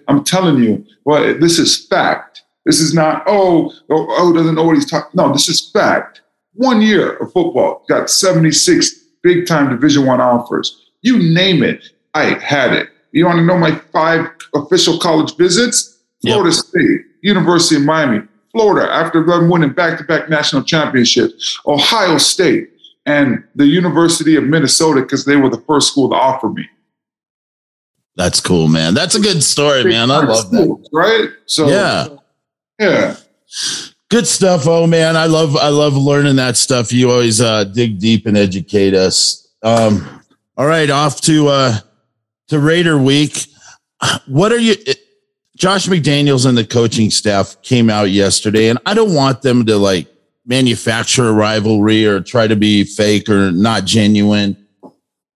I'm 0.08 0.24
telling 0.24 0.62
you, 0.62 0.84
well, 1.04 1.38
this 1.38 1.58
is 1.58 1.86
fact. 1.86 2.42
This 2.66 2.80
is 2.80 2.92
not, 2.92 3.22
oh, 3.26 3.72
oh, 3.90 4.06
oh 4.10 4.32
doesn't 4.32 4.54
know 4.54 4.64
what 4.64 4.74
he's 4.74 4.90
talking. 4.90 5.10
No, 5.14 5.32
this 5.32 5.48
is 5.48 5.70
fact. 5.70 6.22
One 6.54 6.82
year 6.82 7.16
of 7.16 7.32
football, 7.32 7.84
got 7.88 8.10
76 8.10 8.94
big 9.22 9.46
time 9.46 9.70
Division 9.70 10.06
One 10.06 10.20
offers. 10.20 10.90
You 11.02 11.18
name 11.18 11.62
it, 11.62 11.90
I 12.14 12.34
had 12.38 12.72
it. 12.72 12.90
You 13.12 13.26
want 13.26 13.38
to 13.38 13.44
know 13.44 13.56
my 13.56 13.74
five 13.92 14.28
official 14.54 14.98
college 14.98 15.36
visits? 15.36 15.98
Florida 16.22 16.50
yep. 16.50 16.64
State, 16.64 17.00
University 17.22 17.76
of 17.76 17.82
Miami, 17.82 18.20
Florida, 18.52 18.92
after 18.92 19.24
them 19.24 19.48
winning 19.48 19.72
back 19.72 19.98
to 19.98 20.04
back 20.04 20.28
national 20.28 20.62
championships, 20.62 21.60
Ohio 21.66 22.18
State, 22.18 22.70
and 23.06 23.44
the 23.54 23.66
University 23.66 24.36
of 24.36 24.44
Minnesota 24.44 25.02
because 25.02 25.24
they 25.24 25.36
were 25.36 25.48
the 25.48 25.60
first 25.62 25.88
school 25.88 26.10
to 26.10 26.16
offer 26.16 26.48
me. 26.48 26.68
That's 28.16 28.40
cool, 28.40 28.68
man. 28.68 28.94
That's 28.94 29.14
a 29.14 29.20
good 29.20 29.42
story, 29.42 29.84
man. 29.84 30.10
I 30.10 30.24
love 30.24 30.50
that. 30.50 30.88
Right? 30.92 31.30
So, 31.46 31.68
yeah. 31.68 32.08
Yeah. 32.78 33.16
Good 34.10 34.26
stuff, 34.26 34.66
oh 34.66 34.88
man. 34.88 35.16
I 35.16 35.26
love 35.26 35.56
I 35.56 35.68
love 35.68 35.96
learning 35.96 36.36
that 36.36 36.56
stuff. 36.56 36.92
You 36.92 37.12
always 37.12 37.40
uh, 37.40 37.62
dig 37.64 38.00
deep 38.00 38.26
and 38.26 38.36
educate 38.36 38.92
us. 38.92 39.48
Um, 39.62 40.22
all 40.56 40.66
right, 40.66 40.90
off 40.90 41.20
to 41.22 41.46
uh, 41.46 41.78
to 42.48 42.58
Raider 42.58 42.98
Week. 42.98 43.46
What 44.26 44.50
are 44.50 44.58
you? 44.58 44.74
Josh 45.60 45.88
McDaniels 45.88 46.46
and 46.46 46.56
the 46.56 46.64
coaching 46.64 47.10
staff 47.10 47.60
came 47.60 47.90
out 47.90 48.04
yesterday, 48.04 48.70
and 48.70 48.78
I 48.86 48.94
don't 48.94 49.14
want 49.14 49.42
them 49.42 49.66
to 49.66 49.76
like 49.76 50.08
manufacture 50.46 51.28
a 51.28 51.32
rivalry 51.34 52.06
or 52.06 52.22
try 52.22 52.46
to 52.46 52.56
be 52.56 52.84
fake 52.84 53.28
or 53.28 53.52
not 53.52 53.84
genuine. 53.84 54.56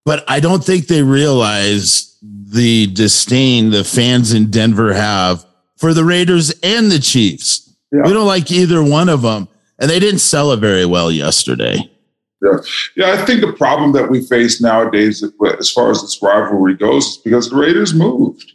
But 0.07 0.25
I 0.27 0.41
don't 0.41 0.65
think 0.65 0.87
they 0.87 1.03
realize 1.03 2.17
the 2.23 2.87
disdain 2.87 3.69
the 3.69 3.85
fans 3.85 4.33
in 4.33 4.51
Denver 4.51 4.95
have 4.95 5.45
for 5.77 5.93
the 5.93 6.05
Raiders 6.05 6.55
and 6.63 6.91
the 6.91 7.01
Chiefs. 7.01 7.77
Yeah. 7.93 8.05
We 8.07 8.15
don't 8.15 8.27
like 8.27 8.51
either 8.51 8.83
one 8.83 9.11
of 9.11 9.21
them. 9.21 9.47
And 9.79 9.91
they 9.91 9.99
didn't 9.99 10.21
sell 10.21 10.53
it 10.53 10.61
very 10.61 10.87
well 10.87 11.13
yesterday. 11.13 11.77
Yeah. 12.41 12.59
Yeah. 12.97 13.13
I 13.13 13.27
think 13.27 13.43
the 13.43 13.53
problem 13.53 13.93
that 13.93 14.11
we 14.11 14.25
face 14.25 14.63
nowadays, 14.63 15.23
as 15.59 15.71
far 15.71 15.91
as 15.91 16.01
this 16.01 16.23
rivalry 16.23 16.77
goes, 16.77 17.05
is 17.05 17.17
because 17.19 17.51
the 17.51 17.57
Raiders 17.57 17.93
moved, 17.93 18.53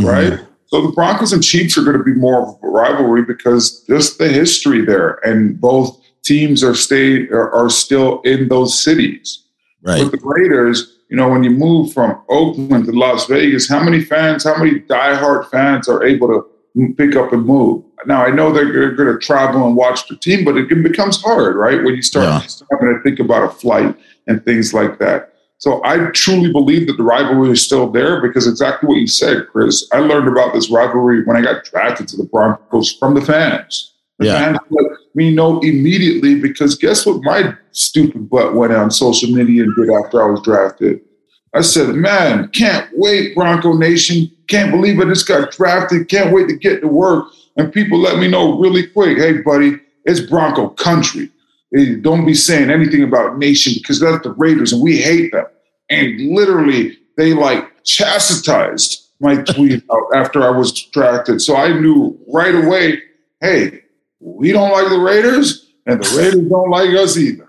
mm-hmm. 0.00 0.08
right? 0.08 0.40
So 0.72 0.80
the 0.80 0.92
Broncos 0.92 1.34
and 1.34 1.44
Chiefs 1.44 1.76
are 1.76 1.82
going 1.82 1.98
to 1.98 2.02
be 2.02 2.14
more 2.14 2.48
of 2.48 2.58
a 2.62 2.66
rivalry 2.66 3.22
because 3.22 3.84
just 3.86 4.16
the 4.16 4.28
history 4.28 4.82
there, 4.82 5.20
and 5.22 5.60
both 5.60 6.00
teams 6.22 6.64
are 6.64 6.74
stay 6.74 7.28
are, 7.28 7.52
are 7.52 7.68
still 7.68 8.22
in 8.22 8.48
those 8.48 8.82
cities. 8.82 9.44
Right. 9.82 10.02
With 10.02 10.12
the 10.12 10.20
Raiders, 10.22 11.00
you 11.10 11.16
know, 11.16 11.28
when 11.28 11.44
you 11.44 11.50
move 11.50 11.92
from 11.92 12.22
Oakland 12.30 12.86
to 12.86 12.92
Las 12.92 13.26
Vegas, 13.26 13.68
how 13.68 13.84
many 13.84 14.02
fans, 14.02 14.44
how 14.44 14.56
many 14.56 14.80
diehard 14.80 15.50
fans 15.50 15.90
are 15.90 16.04
able 16.04 16.28
to 16.28 16.94
pick 16.96 17.16
up 17.16 17.34
and 17.34 17.44
move. 17.44 17.84
Now 18.06 18.24
I 18.24 18.30
know 18.30 18.50
they're 18.50 18.94
going 18.94 19.12
to 19.12 19.18
travel 19.18 19.66
and 19.66 19.76
watch 19.76 20.08
the 20.08 20.16
team, 20.16 20.42
but 20.42 20.56
it 20.56 20.68
becomes 20.82 21.20
hard, 21.20 21.56
right? 21.56 21.84
When 21.84 21.94
you 21.94 22.02
start 22.02 22.24
yeah. 22.24 22.66
having 22.70 22.94
to 22.94 23.02
think 23.02 23.20
about 23.20 23.44
a 23.44 23.50
flight 23.50 23.94
and 24.26 24.42
things 24.42 24.72
like 24.72 24.98
that. 25.00 25.31
So 25.62 25.80
I 25.84 26.06
truly 26.06 26.50
believe 26.50 26.88
that 26.88 26.96
the 26.96 27.04
rivalry 27.04 27.52
is 27.52 27.64
still 27.64 27.88
there 27.88 28.20
because 28.20 28.48
exactly 28.48 28.88
what 28.88 28.96
you 28.96 29.06
said, 29.06 29.46
Chris. 29.46 29.88
I 29.92 30.00
learned 30.00 30.26
about 30.26 30.52
this 30.52 30.72
rivalry 30.72 31.22
when 31.22 31.36
I 31.36 31.40
got 31.40 31.62
drafted 31.62 32.08
to 32.08 32.16
the 32.16 32.24
Broncos 32.24 32.96
from 32.96 33.14
the 33.14 33.20
fans. 33.20 33.94
The 34.18 34.26
yeah. 34.26 34.38
fans 34.40 34.58
let 34.70 34.86
me 35.14 35.32
know 35.32 35.60
immediately 35.60 36.34
because 36.34 36.74
guess 36.74 37.06
what 37.06 37.22
my 37.22 37.54
stupid 37.70 38.28
butt 38.28 38.54
went 38.54 38.72
on 38.72 38.90
social 38.90 39.30
media 39.30 39.62
and 39.62 39.72
did 39.76 39.88
after 39.88 40.20
I 40.20 40.26
was 40.32 40.42
drafted? 40.42 41.00
I 41.54 41.60
said, 41.60 41.94
man, 41.94 42.48
can't 42.48 42.90
wait, 42.94 43.36
Bronco 43.36 43.74
Nation. 43.74 44.32
Can't 44.48 44.72
believe 44.72 44.98
I 44.98 45.04
just 45.04 45.28
got 45.28 45.52
drafted. 45.52 46.08
Can't 46.08 46.34
wait 46.34 46.48
to 46.48 46.56
get 46.56 46.80
to 46.80 46.88
work. 46.88 47.26
And 47.56 47.72
people 47.72 48.00
let 48.00 48.18
me 48.18 48.26
know 48.26 48.58
really 48.58 48.88
quick, 48.88 49.16
hey, 49.16 49.42
buddy, 49.42 49.78
it's 50.06 50.18
Bronco 50.18 50.70
country. 50.70 51.30
Don't 52.00 52.26
be 52.26 52.34
saying 52.34 52.70
anything 52.70 53.02
about 53.02 53.38
nation 53.38 53.74
because 53.76 54.00
that's 54.00 54.22
the 54.22 54.32
Raiders 54.32 54.72
and 54.72 54.82
we 54.82 54.98
hate 54.98 55.32
them. 55.32 55.46
And 55.90 56.34
literally, 56.34 56.98
they 57.16 57.34
like 57.34 57.84
chastised 57.84 59.08
my 59.20 59.36
tweet 59.36 59.82
out 59.92 60.06
after 60.14 60.42
I 60.42 60.50
was 60.50 60.72
drafted. 60.86 61.40
So 61.40 61.56
I 61.56 61.78
knew 61.78 62.18
right 62.28 62.54
away, 62.54 63.00
hey, 63.40 63.82
we 64.20 64.52
don't 64.52 64.70
like 64.70 64.88
the 64.88 64.98
Raiders 64.98 65.72
and 65.86 66.02
the 66.02 66.16
Raiders 66.16 66.48
don't 66.48 66.70
like 66.70 66.90
us 66.90 67.16
either 67.16 67.48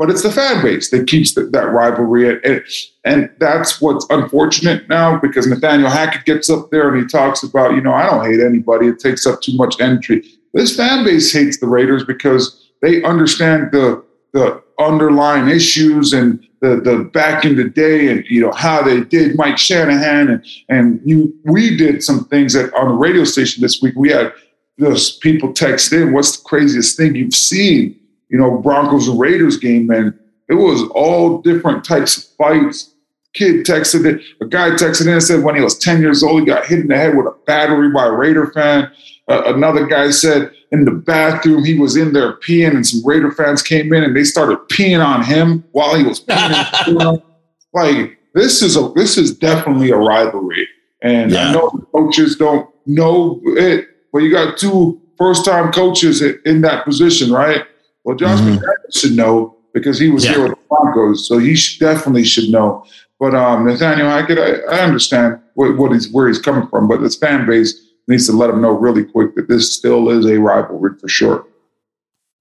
but 0.00 0.08
it's 0.08 0.22
the 0.22 0.32
fan 0.32 0.62
base 0.62 0.88
that 0.88 1.06
keeps 1.06 1.34
the, 1.34 1.42
that 1.42 1.66
rivalry. 1.72 2.40
And, 2.42 2.64
and 3.04 3.30
that's 3.38 3.82
what's 3.82 4.06
unfortunate 4.08 4.88
now 4.88 5.20
because 5.20 5.46
Nathaniel 5.46 5.90
Hackett 5.90 6.24
gets 6.24 6.48
up 6.48 6.70
there 6.70 6.88
and 6.88 7.02
he 7.02 7.06
talks 7.06 7.42
about, 7.42 7.74
you 7.74 7.82
know, 7.82 7.92
I 7.92 8.06
don't 8.06 8.24
hate 8.24 8.40
anybody. 8.40 8.86
It 8.86 8.98
takes 8.98 9.26
up 9.26 9.42
too 9.42 9.54
much 9.56 9.78
energy. 9.78 10.22
This 10.54 10.74
fan 10.74 11.04
base 11.04 11.30
hates 11.30 11.60
the 11.60 11.66
Raiders 11.66 12.02
because 12.02 12.59
they 12.82 13.02
understand 13.02 13.72
the 13.72 14.04
the 14.32 14.62
underlying 14.78 15.48
issues 15.48 16.12
and 16.12 16.46
the 16.60 16.76
the 16.76 17.10
back 17.12 17.44
in 17.44 17.56
the 17.56 17.64
day 17.64 18.08
and 18.08 18.24
you 18.28 18.40
know 18.40 18.52
how 18.52 18.82
they 18.82 19.00
did 19.00 19.36
Mike 19.36 19.58
Shanahan 19.58 20.28
and 20.28 20.44
and 20.68 21.00
you 21.04 21.34
we 21.44 21.76
did 21.76 22.02
some 22.02 22.24
things 22.26 22.52
that 22.54 22.72
on 22.74 22.88
the 22.88 22.94
radio 22.94 23.24
station 23.24 23.62
this 23.62 23.80
week. 23.82 23.94
We 23.96 24.10
had 24.10 24.32
those 24.80 25.16
people 25.18 25.52
text 25.52 25.92
in, 25.92 26.12
what's 26.12 26.38
the 26.38 26.44
craziest 26.44 26.96
thing 26.96 27.14
you've 27.14 27.34
seen? 27.34 28.00
You 28.28 28.38
know, 28.38 28.58
Broncos 28.58 29.08
and 29.08 29.20
Raiders 29.20 29.58
game, 29.58 29.86
man. 29.86 30.18
It 30.48 30.54
was 30.54 30.82
all 30.94 31.40
different 31.42 31.84
types 31.84 32.16
of 32.16 32.24
fights. 32.36 32.94
Kid 33.34 33.64
texted 33.64 34.06
it. 34.06 34.22
A 34.40 34.46
guy 34.46 34.70
texted 34.70 35.02
in 35.02 35.12
and 35.12 35.22
said 35.22 35.44
when 35.44 35.54
he 35.54 35.60
was 35.60 35.78
10 35.78 36.00
years 36.00 36.22
old, 36.22 36.40
he 36.40 36.46
got 36.46 36.66
hit 36.66 36.80
in 36.80 36.88
the 36.88 36.96
head 36.96 37.16
with 37.16 37.26
a 37.26 37.36
battery 37.46 37.90
by 37.90 38.06
a 38.06 38.10
Raider 38.10 38.48
fan. 38.48 38.90
Uh, 39.30 39.54
another 39.54 39.86
guy 39.86 40.10
said 40.10 40.50
in 40.72 40.84
the 40.84 40.90
bathroom 40.90 41.64
he 41.64 41.78
was 41.78 41.96
in 41.96 42.12
there 42.12 42.34
peeing, 42.38 42.74
and 42.74 42.86
some 42.86 43.00
Raider 43.06 43.30
fans 43.30 43.62
came 43.62 43.92
in 43.92 44.02
and 44.02 44.16
they 44.16 44.24
started 44.24 44.58
peeing 44.68 45.04
on 45.04 45.22
him 45.22 45.64
while 45.72 45.94
he 45.94 46.02
was 46.02 46.20
peeing. 46.24 47.22
like 47.72 48.18
this 48.34 48.60
is 48.60 48.76
a 48.76 48.92
this 48.94 49.16
is 49.16 49.36
definitely 49.36 49.90
a 49.90 49.96
rivalry, 49.96 50.68
and 51.02 51.30
yeah. 51.30 51.48
I 51.48 51.52
know 51.52 51.70
coaches 51.92 52.36
don't 52.36 52.68
know 52.86 53.40
it, 53.44 53.88
but 54.12 54.18
you 54.18 54.32
got 54.32 54.58
two 54.58 55.00
first 55.16 55.44
time 55.44 55.70
coaches 55.70 56.22
in 56.44 56.62
that 56.62 56.84
position, 56.84 57.32
right? 57.32 57.64
Well, 58.04 58.16
Josh 58.16 58.40
mm-hmm. 58.40 58.64
should 58.92 59.12
know 59.12 59.56
because 59.74 59.98
he 59.98 60.10
was 60.10 60.24
yeah. 60.24 60.32
here 60.32 60.42
with 60.42 60.52
the 60.52 60.58
Broncos, 60.68 61.28
so 61.28 61.38
he 61.38 61.54
should, 61.54 61.78
definitely 61.78 62.24
should 62.24 62.48
know. 62.48 62.84
But 63.20 63.34
um, 63.34 63.66
Nathaniel 63.66 64.08
Hackett, 64.08 64.38
I, 64.38 64.76
I 64.76 64.80
understand 64.80 65.38
what, 65.54 65.76
what 65.76 65.92
he's 65.92 66.10
where 66.10 66.26
he's 66.26 66.40
coming 66.40 66.66
from, 66.68 66.88
but 66.88 67.00
this 67.00 67.16
fan 67.16 67.46
base 67.46 67.89
needs 68.10 68.26
to 68.26 68.32
let 68.32 68.48
them 68.48 68.60
know 68.60 68.72
really 68.72 69.04
quick 69.04 69.34
that 69.36 69.48
this 69.48 69.72
still 69.72 70.10
is 70.10 70.26
a 70.26 70.38
rivalry 70.38 70.98
for 71.00 71.08
sure. 71.08 71.46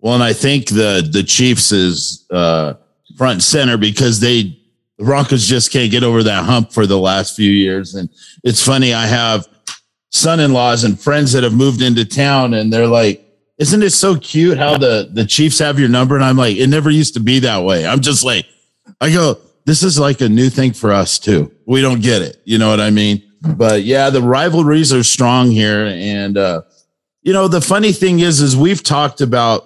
Well, 0.01 0.15
and 0.15 0.23
I 0.23 0.33
think 0.33 0.67
the 0.67 1.07
the 1.09 1.23
Chiefs 1.23 1.71
is 1.71 2.25
uh, 2.31 2.73
front 3.17 3.33
and 3.33 3.43
center 3.43 3.77
because 3.77 4.19
they 4.19 4.57
the 4.97 5.05
Broncos 5.05 5.45
just 5.45 5.71
can't 5.71 5.91
get 5.91 6.03
over 6.03 6.23
that 6.23 6.43
hump 6.43 6.73
for 6.73 6.85
the 6.85 6.97
last 6.97 7.35
few 7.35 7.49
years. 7.49 7.95
And 7.95 8.09
it's 8.43 8.63
funny, 8.63 8.93
I 8.93 9.07
have 9.07 9.47
son-in-laws 10.11 10.83
and 10.83 10.99
friends 10.99 11.31
that 11.31 11.43
have 11.43 11.53
moved 11.53 11.81
into 11.81 12.03
town, 12.03 12.53
and 12.53 12.71
they're 12.73 12.87
like, 12.87 13.25
"Isn't 13.57 13.83
it 13.83 13.91
so 13.91 14.17
cute 14.17 14.57
how 14.57 14.77
the 14.77 15.09
the 15.13 15.25
Chiefs 15.25 15.59
have 15.59 15.79
your 15.79 15.89
number?" 15.89 16.15
And 16.15 16.23
I'm 16.23 16.37
like, 16.37 16.57
"It 16.57 16.67
never 16.67 16.89
used 16.89 17.13
to 17.13 17.19
be 17.19 17.39
that 17.39 17.63
way." 17.63 17.85
I'm 17.85 18.01
just 18.01 18.23
like, 18.23 18.45
I 19.01 19.11
go, 19.11 19.37
"This 19.65 19.83
is 19.83 19.99
like 19.99 20.21
a 20.21 20.29
new 20.29 20.49
thing 20.49 20.73
for 20.73 20.91
us 20.91 21.19
too. 21.19 21.51
We 21.65 21.81
don't 21.81 22.01
get 22.01 22.21
it. 22.21 22.41
You 22.45 22.57
know 22.57 22.69
what 22.69 22.79
I 22.79 22.89
mean?" 22.89 23.28
But 23.41 23.83
yeah, 23.83 24.09
the 24.09 24.21
rivalries 24.21 24.93
are 24.93 25.03
strong 25.03 25.51
here. 25.51 25.85
And, 25.85 26.37
uh, 26.37 26.61
you 27.21 27.33
know, 27.33 27.47
the 27.47 27.61
funny 27.61 27.91
thing 27.91 28.19
is, 28.19 28.41
is 28.41 28.55
we've 28.55 28.83
talked 28.83 29.21
about 29.21 29.65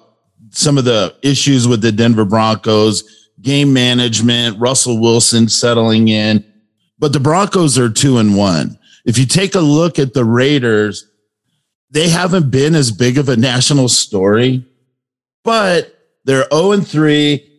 some 0.51 0.77
of 0.77 0.85
the 0.85 1.15
issues 1.23 1.67
with 1.67 1.81
the 1.81 1.91
Denver 1.91 2.25
Broncos, 2.25 3.31
game 3.41 3.73
management, 3.73 4.59
Russell 4.59 4.99
Wilson 4.99 5.49
settling 5.49 6.07
in, 6.07 6.45
but 6.99 7.13
the 7.13 7.19
Broncos 7.19 7.77
are 7.77 7.89
two 7.89 8.17
and 8.17 8.37
one. 8.37 8.77
If 9.05 9.17
you 9.17 9.25
take 9.25 9.55
a 9.55 9.59
look 9.59 9.99
at 9.99 10.13
the 10.13 10.23
Raiders, 10.23 11.09
they 11.89 12.09
haven't 12.09 12.49
been 12.49 12.75
as 12.75 12.91
big 12.91 13.17
of 13.17 13.29
a 13.29 13.37
national 13.37 13.89
story, 13.89 14.65
but 15.43 15.93
they're 16.25 16.47
0 16.53 16.71
and 16.71 16.87
3. 16.87 17.52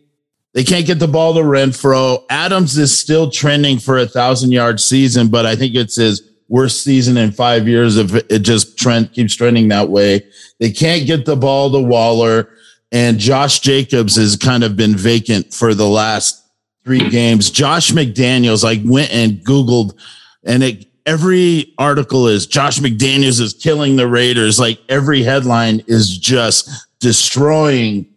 They 0.55 0.63
can't 0.63 0.87
get 0.87 0.99
the 0.99 1.07
ball 1.07 1.33
to 1.33 1.41
Renfrow. 1.41 2.23
Adams 2.29 2.77
is 2.77 2.97
still 2.97 3.29
trending 3.29 3.77
for 3.77 3.97
a 3.97 4.07
thousand 4.07 4.53
yard 4.53 4.79
season, 4.79 5.27
but 5.27 5.45
I 5.45 5.53
think 5.57 5.75
it's 5.75 5.97
his 5.97 6.31
worst 6.47 6.81
season 6.81 7.17
in 7.17 7.33
five 7.33 7.67
years. 7.67 7.97
If 7.97 8.15
it 8.15 8.39
just 8.39 8.79
trend 8.79 9.11
keeps 9.11 9.35
trending 9.35 9.67
that 9.67 9.89
way, 9.89 10.25
they 10.61 10.71
can't 10.71 11.05
get 11.05 11.25
the 11.25 11.35
ball 11.35 11.69
to 11.73 11.79
Waller, 11.79 12.49
and 12.93 13.19
Josh 13.19 13.59
Jacobs 13.59 14.15
has 14.15 14.37
kind 14.37 14.63
of 14.63 14.77
been 14.77 14.95
vacant 14.95 15.53
for 15.53 15.73
the 15.73 15.89
last 15.89 16.41
three 16.85 17.09
games. 17.09 17.51
Josh 17.51 17.91
McDaniels, 17.91 18.63
I 18.63 18.81
went 18.89 19.11
and 19.11 19.39
Googled, 19.39 19.99
and 20.45 20.63
it 20.63 20.85
every 21.05 21.73
article 21.77 22.29
is 22.29 22.47
Josh 22.47 22.79
McDaniels 22.79 23.41
is 23.41 23.53
killing 23.53 23.97
the 23.97 24.07
Raiders. 24.07 24.57
Like 24.57 24.79
every 24.87 25.21
headline 25.21 25.83
is 25.87 26.17
just 26.17 26.69
destroying 26.99 28.07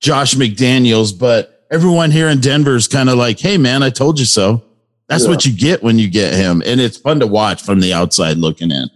Josh 0.00 0.34
McDaniels, 0.34 1.18
but 1.18 1.55
everyone 1.70 2.10
here 2.10 2.28
in 2.28 2.40
Denver 2.40 2.76
is 2.76 2.88
kind 2.88 3.08
of 3.08 3.16
like, 3.16 3.38
hey, 3.38 3.58
man, 3.58 3.82
I 3.82 3.90
told 3.90 4.18
you 4.18 4.24
so. 4.24 4.62
That's 5.08 5.24
yeah. 5.24 5.30
what 5.30 5.46
you 5.46 5.56
get 5.56 5.82
when 5.82 5.98
you 5.98 6.08
get 6.08 6.34
him. 6.34 6.62
And 6.66 6.80
it's 6.80 6.96
fun 6.96 7.20
to 7.20 7.26
watch 7.26 7.62
from 7.62 7.80
the 7.80 7.92
outside 7.92 8.38
looking 8.38 8.70
in. 8.70 8.90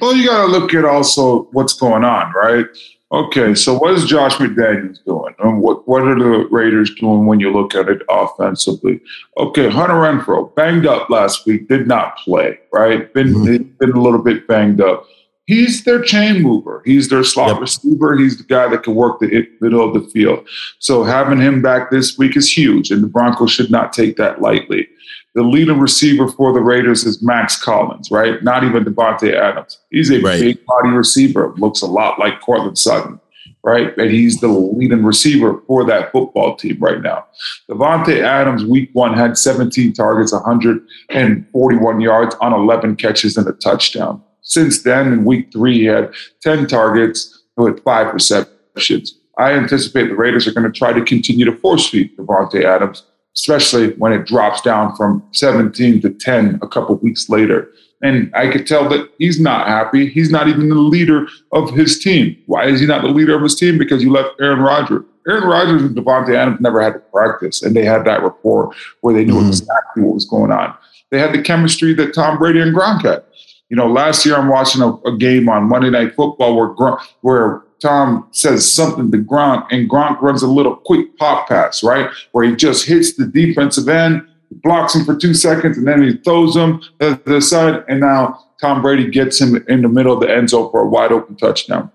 Well, 0.00 0.16
you 0.16 0.26
got 0.28 0.46
to 0.46 0.52
look 0.52 0.74
at 0.74 0.84
also 0.84 1.44
what's 1.52 1.74
going 1.74 2.04
on, 2.04 2.32
right? 2.32 2.66
Okay, 3.12 3.54
so 3.54 3.78
what 3.78 3.92
is 3.92 4.04
Josh 4.06 4.34
McDaniels 4.36 5.04
doing? 5.04 5.34
And 5.38 5.60
what, 5.60 5.86
what 5.86 6.02
are 6.02 6.18
the 6.18 6.48
Raiders 6.50 6.92
doing 6.96 7.26
when 7.26 7.38
you 7.38 7.52
look 7.52 7.76
at 7.76 7.88
it 7.88 8.02
offensively? 8.10 9.00
Okay, 9.36 9.70
Hunter 9.70 9.94
Renfrow, 9.94 10.52
banged 10.56 10.86
up 10.86 11.08
last 11.10 11.46
week, 11.46 11.68
did 11.68 11.86
not 11.86 12.18
play, 12.18 12.58
right? 12.72 13.12
Been, 13.14 13.28
mm-hmm. 13.28 13.70
been 13.78 13.92
a 13.92 14.00
little 14.00 14.20
bit 14.20 14.48
banged 14.48 14.80
up 14.80 15.06
he's 15.46 15.84
their 15.84 16.02
chain 16.02 16.42
mover. 16.42 16.82
He's 16.84 17.08
their 17.08 17.24
slot 17.24 17.52
yep. 17.52 17.60
receiver. 17.60 18.16
He's 18.16 18.38
the 18.38 18.44
guy 18.44 18.68
that 18.68 18.82
can 18.82 18.94
work 18.94 19.20
the 19.20 19.46
middle 19.60 19.86
of 19.86 19.94
the 19.94 20.08
field. 20.10 20.48
So 20.78 21.04
having 21.04 21.40
him 21.40 21.62
back 21.62 21.90
this 21.90 22.18
week 22.18 22.36
is 22.36 22.50
huge, 22.50 22.90
and 22.90 23.02
the 23.02 23.08
Broncos 23.08 23.50
should 23.50 23.70
not 23.70 23.92
take 23.92 24.16
that 24.16 24.40
lightly. 24.40 24.88
The 25.34 25.42
leading 25.42 25.80
receiver 25.80 26.28
for 26.28 26.52
the 26.52 26.60
Raiders 26.60 27.04
is 27.04 27.22
Mack 27.22 27.50
Hollins, 27.50 28.10
right? 28.10 28.42
Not 28.44 28.62
even 28.62 28.84
Davante 28.84 29.34
Adams. 29.34 29.80
He's 29.90 30.10
a 30.10 30.20
right. 30.20 30.40
big 30.40 30.64
body 30.64 30.90
receiver. 30.90 31.52
Looks 31.56 31.82
a 31.82 31.86
lot 31.86 32.20
like 32.20 32.40
Courtland 32.40 32.78
Sutton, 32.78 33.20
right? 33.64 33.96
And 33.98 34.12
he's 34.12 34.40
the 34.40 34.46
leading 34.46 35.02
receiver 35.02 35.60
for 35.66 35.84
that 35.86 36.12
football 36.12 36.54
team 36.54 36.78
right 36.78 37.02
now. 37.02 37.26
Davante 37.68 38.22
Adams, 38.22 38.64
week 38.64 38.90
one, 38.92 39.14
had 39.14 39.36
17 39.36 39.92
targets, 39.92 40.32
141 40.32 42.00
yards 42.00 42.36
on 42.40 42.52
11 42.52 42.94
catches 42.94 43.36
and 43.36 43.48
a 43.48 43.52
touchdown. 43.54 44.22
Since 44.44 44.82
then, 44.82 45.12
in 45.12 45.24
week 45.24 45.50
three, 45.52 45.80
he 45.80 45.84
had 45.86 46.12
10 46.42 46.66
targets 46.66 47.42
with 47.56 47.82
five 47.82 48.12
receptions. 48.12 49.18
I 49.38 49.52
anticipate 49.52 50.08
the 50.08 50.14
Raiders 50.14 50.46
are 50.46 50.52
going 50.52 50.70
to 50.70 50.78
try 50.78 50.92
to 50.92 51.04
continue 51.04 51.44
to 51.46 51.56
force 51.56 51.88
feed 51.88 52.16
Davante 52.16 52.62
Adams, 52.62 53.02
especially 53.36 53.92
when 53.94 54.12
it 54.12 54.26
drops 54.26 54.60
down 54.60 54.94
from 54.96 55.26
17 55.32 56.00
to 56.02 56.10
10 56.10 56.60
a 56.62 56.68
couple 56.68 56.94
weeks 56.96 57.28
later. 57.28 57.68
And 58.02 58.30
I 58.34 58.50
could 58.50 58.66
tell 58.66 58.88
that 58.90 59.08
he's 59.18 59.40
not 59.40 59.66
happy. 59.66 60.08
He's 60.08 60.30
not 60.30 60.46
even 60.46 60.68
the 60.68 60.74
leader 60.74 61.26
of 61.52 61.70
his 61.70 61.98
team. 61.98 62.36
Why 62.46 62.66
is 62.66 62.80
he 62.80 62.86
not 62.86 63.02
the 63.02 63.08
leader 63.08 63.34
of 63.34 63.42
his 63.42 63.54
team? 63.54 63.78
Because 63.78 64.02
you 64.02 64.12
left 64.12 64.34
Aaron 64.40 64.60
Rodgers. 64.60 65.04
Aaron 65.26 65.44
Rodgers 65.44 65.82
and 65.82 65.96
Davante 65.96 66.34
Adams 66.34 66.60
never 66.60 66.82
had 66.82 66.92
to 66.92 66.98
practice, 66.98 67.62
and 67.62 67.74
they 67.74 67.84
had 67.84 68.04
that 68.04 68.22
rapport 68.22 68.74
where 69.00 69.14
they 69.14 69.24
knew 69.24 69.36
mm-hmm. 69.36 69.48
exactly 69.48 70.02
what 70.02 70.14
was 70.14 70.26
going 70.26 70.52
on. 70.52 70.76
They 71.10 71.18
had 71.18 71.32
the 71.32 71.40
chemistry 71.40 71.94
that 71.94 72.12
Tom 72.12 72.38
Brady 72.38 72.60
and 72.60 72.76
Gronk 72.76 73.02
had. 73.02 73.24
You 73.70 73.76
know, 73.76 73.88
last 73.88 74.26
year 74.26 74.36
I'm 74.36 74.48
watching 74.48 74.82
a, 74.82 74.94
a 75.02 75.16
game 75.16 75.48
on 75.48 75.68
Monday 75.68 75.90
Night 75.90 76.14
Football 76.14 76.56
where 76.56 76.98
where 77.22 77.62
Tom 77.80 78.28
says 78.30 78.70
something 78.70 79.10
to 79.10 79.18
Gronk, 79.18 79.66
and 79.70 79.90
Gronk 79.90 80.20
runs 80.22 80.42
a 80.42 80.48
little 80.48 80.76
quick 80.76 81.16
pop 81.18 81.48
pass, 81.48 81.82
right, 81.82 82.10
where 82.32 82.44
he 82.44 82.56
just 82.56 82.86
hits 82.86 83.14
the 83.16 83.26
defensive 83.26 83.88
end, 83.88 84.26
blocks 84.62 84.94
him 84.94 85.04
for 85.04 85.16
two 85.16 85.34
seconds, 85.34 85.76
and 85.76 85.86
then 85.86 86.02
he 86.02 86.16
throws 86.18 86.56
him 86.56 86.80
to 87.00 87.20
the 87.26 87.40
side, 87.40 87.84
and 87.88 88.00
now 88.00 88.40
Tom 88.60 88.80
Brady 88.80 89.10
gets 89.10 89.40
him 89.40 89.62
in 89.68 89.82
the 89.82 89.88
middle 89.88 90.14
of 90.14 90.20
the 90.20 90.34
end 90.34 90.50
zone 90.50 90.70
for 90.70 90.80
a 90.80 90.88
wide 90.88 91.12
open 91.12 91.36
touchdown. 91.36 91.90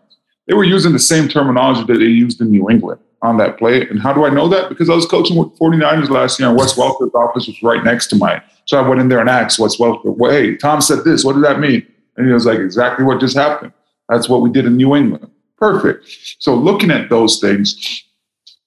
They 0.47 0.53
were 0.53 0.63
using 0.63 0.93
the 0.93 0.99
same 0.99 1.27
terminology 1.27 1.83
that 1.91 1.99
they 1.99 2.05
used 2.05 2.41
in 2.41 2.51
New 2.51 2.69
England 2.69 2.99
on 3.21 3.37
that 3.37 3.57
play. 3.57 3.87
And 3.87 4.01
how 4.01 4.13
do 4.13 4.25
I 4.25 4.29
know 4.29 4.47
that? 4.47 4.69
Because 4.69 4.89
I 4.89 4.95
was 4.95 5.05
coaching 5.05 5.37
with 5.37 5.57
49ers 5.59 6.09
last 6.09 6.39
year, 6.39 6.49
and 6.49 6.57
Wes 6.57 6.77
Welker's 6.77 7.13
office 7.13 7.47
was 7.47 7.61
right 7.63 7.83
next 7.83 8.07
to 8.07 8.15
mine. 8.15 8.41
So 8.69 8.77
I 8.77 8.87
went 8.87 9.01
in 9.01 9.09
there 9.09 9.19
and 9.19 9.27
asked 9.27 9.57
what's 9.57 9.79
well, 9.79 9.99
hey, 10.29 10.55
Tom 10.55 10.79
said 10.79 11.03
this. 11.03 11.25
What 11.25 11.33
does 11.33 11.41
that 11.41 11.59
mean? 11.59 11.83
And 12.17 12.27
he 12.27 12.31
was 12.31 12.45
like, 12.45 12.59
exactly 12.59 13.03
what 13.03 13.19
just 13.19 13.35
happened. 13.35 13.73
That's 14.09 14.29
what 14.29 14.41
we 14.41 14.51
did 14.51 14.67
in 14.67 14.77
New 14.77 14.95
England. 14.95 15.27
Perfect. 15.57 16.05
So 16.37 16.53
looking 16.53 16.91
at 16.91 17.09
those 17.09 17.39
things, 17.39 18.03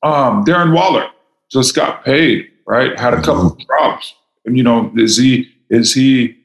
um, 0.03 0.45
Darren 0.45 0.75
Waller 0.75 1.07
just 1.53 1.77
got 1.77 2.05
paid, 2.05 2.51
right? 2.67 2.99
Had 2.99 3.15
a 3.15 3.23
couple 3.23 3.53
of 3.53 3.59
drops. 3.61 4.12
And, 4.45 4.57
you 4.57 4.65
know, 4.65 4.93
is 4.97 5.17
he, 5.19 5.49
is 5.71 5.95
he, 5.95 6.37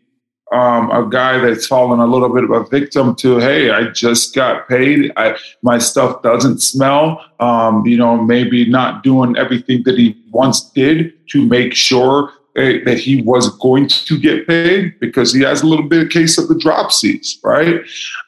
um, 0.51 0.91
a 0.91 1.09
guy 1.09 1.39
that's 1.39 1.65
fallen 1.65 1.99
a 1.99 2.05
little 2.05 2.29
bit 2.29 2.43
of 2.43 2.51
a 2.51 2.63
victim 2.65 3.15
to, 3.15 3.39
hey, 3.39 3.71
I 3.71 3.85
just 3.85 4.35
got 4.35 4.69
paid. 4.69 5.11
I, 5.17 5.35
my 5.63 5.79
stuff 5.79 6.21
doesn't 6.21 6.59
smell. 6.59 7.25
Um, 7.39 7.83
you 7.87 7.97
know, 7.97 8.21
maybe 8.21 8.69
not 8.69 9.01
doing 9.01 9.35
everything 9.35 9.81
that 9.85 9.97
he 9.97 10.15
once 10.29 10.61
did 10.69 11.27
to 11.29 11.43
make 11.43 11.73
sure 11.73 12.31
that 12.57 12.97
he 12.97 13.21
was 13.21 13.55
going 13.57 13.87
to 13.87 14.17
get 14.19 14.47
paid 14.47 14.99
because 14.99 15.31
he 15.31 15.41
has 15.41 15.61
a 15.61 15.67
little 15.67 15.87
bit 15.87 16.03
of 16.03 16.09
case 16.09 16.39
of 16.39 16.47
the 16.47 16.55
dropsies, 16.55 17.37
right? 17.43 17.81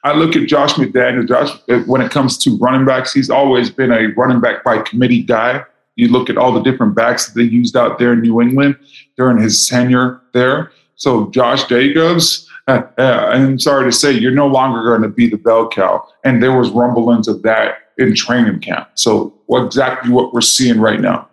I 0.04 0.14
look 0.14 0.36
at 0.36 0.48
Josh 0.48 0.74
McDaniel. 0.74 1.28
Josh, 1.28 1.50
when 1.88 2.02
it 2.02 2.12
comes 2.12 2.38
to 2.40 2.56
running 2.58 2.86
backs, 2.86 3.12
he's 3.12 3.32
always 3.32 3.72
been 3.72 3.92
a 3.92 4.08
running 4.16 4.40
back 4.40 4.64
by 4.64 4.84
committee 4.84 5.24
guy. 5.24 5.64
You 5.96 6.10
look 6.10 6.30
at 6.30 6.38
all 6.38 6.52
the 6.52 6.62
different 6.62 6.94
backs 6.94 7.26
that 7.28 7.36
they 7.36 7.46
used 7.46 7.76
out 7.76 7.98
there 7.98 8.14
in 8.14 8.22
New 8.22 8.40
England 8.40 8.78
during 9.18 9.40
his 9.40 9.68
tenure 9.68 10.22
there. 10.34 10.72
So 10.96 11.32
Josh 11.32 11.66
Jacobs, 11.66 12.48
uh, 12.68 12.84
uh, 13.00 13.30
I'm 13.32 13.58
sorry 13.58 13.86
to 13.86 13.92
say, 13.92 14.12
you're 14.12 14.32
no 14.32 14.48
longer 14.48 14.84
going 14.84 15.02
to 15.02 15.10
be 15.10 15.28
the 15.28 15.38
bell 15.38 15.68
cow. 15.68 16.08
And 16.24 16.42
there 16.42 16.56
was 16.56 16.70
rumblings 16.70 17.28
of 17.28 17.42
that 17.42 17.78
in 17.98 18.16
training 18.16 18.60
camp. 18.60 18.90
So 18.94 19.34
exactly 19.50 20.12
what 20.12 20.34
we're 20.34 20.42
seeing 20.42 20.80
right 20.80 21.02
now. 21.02 21.28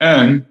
And 0.00 0.44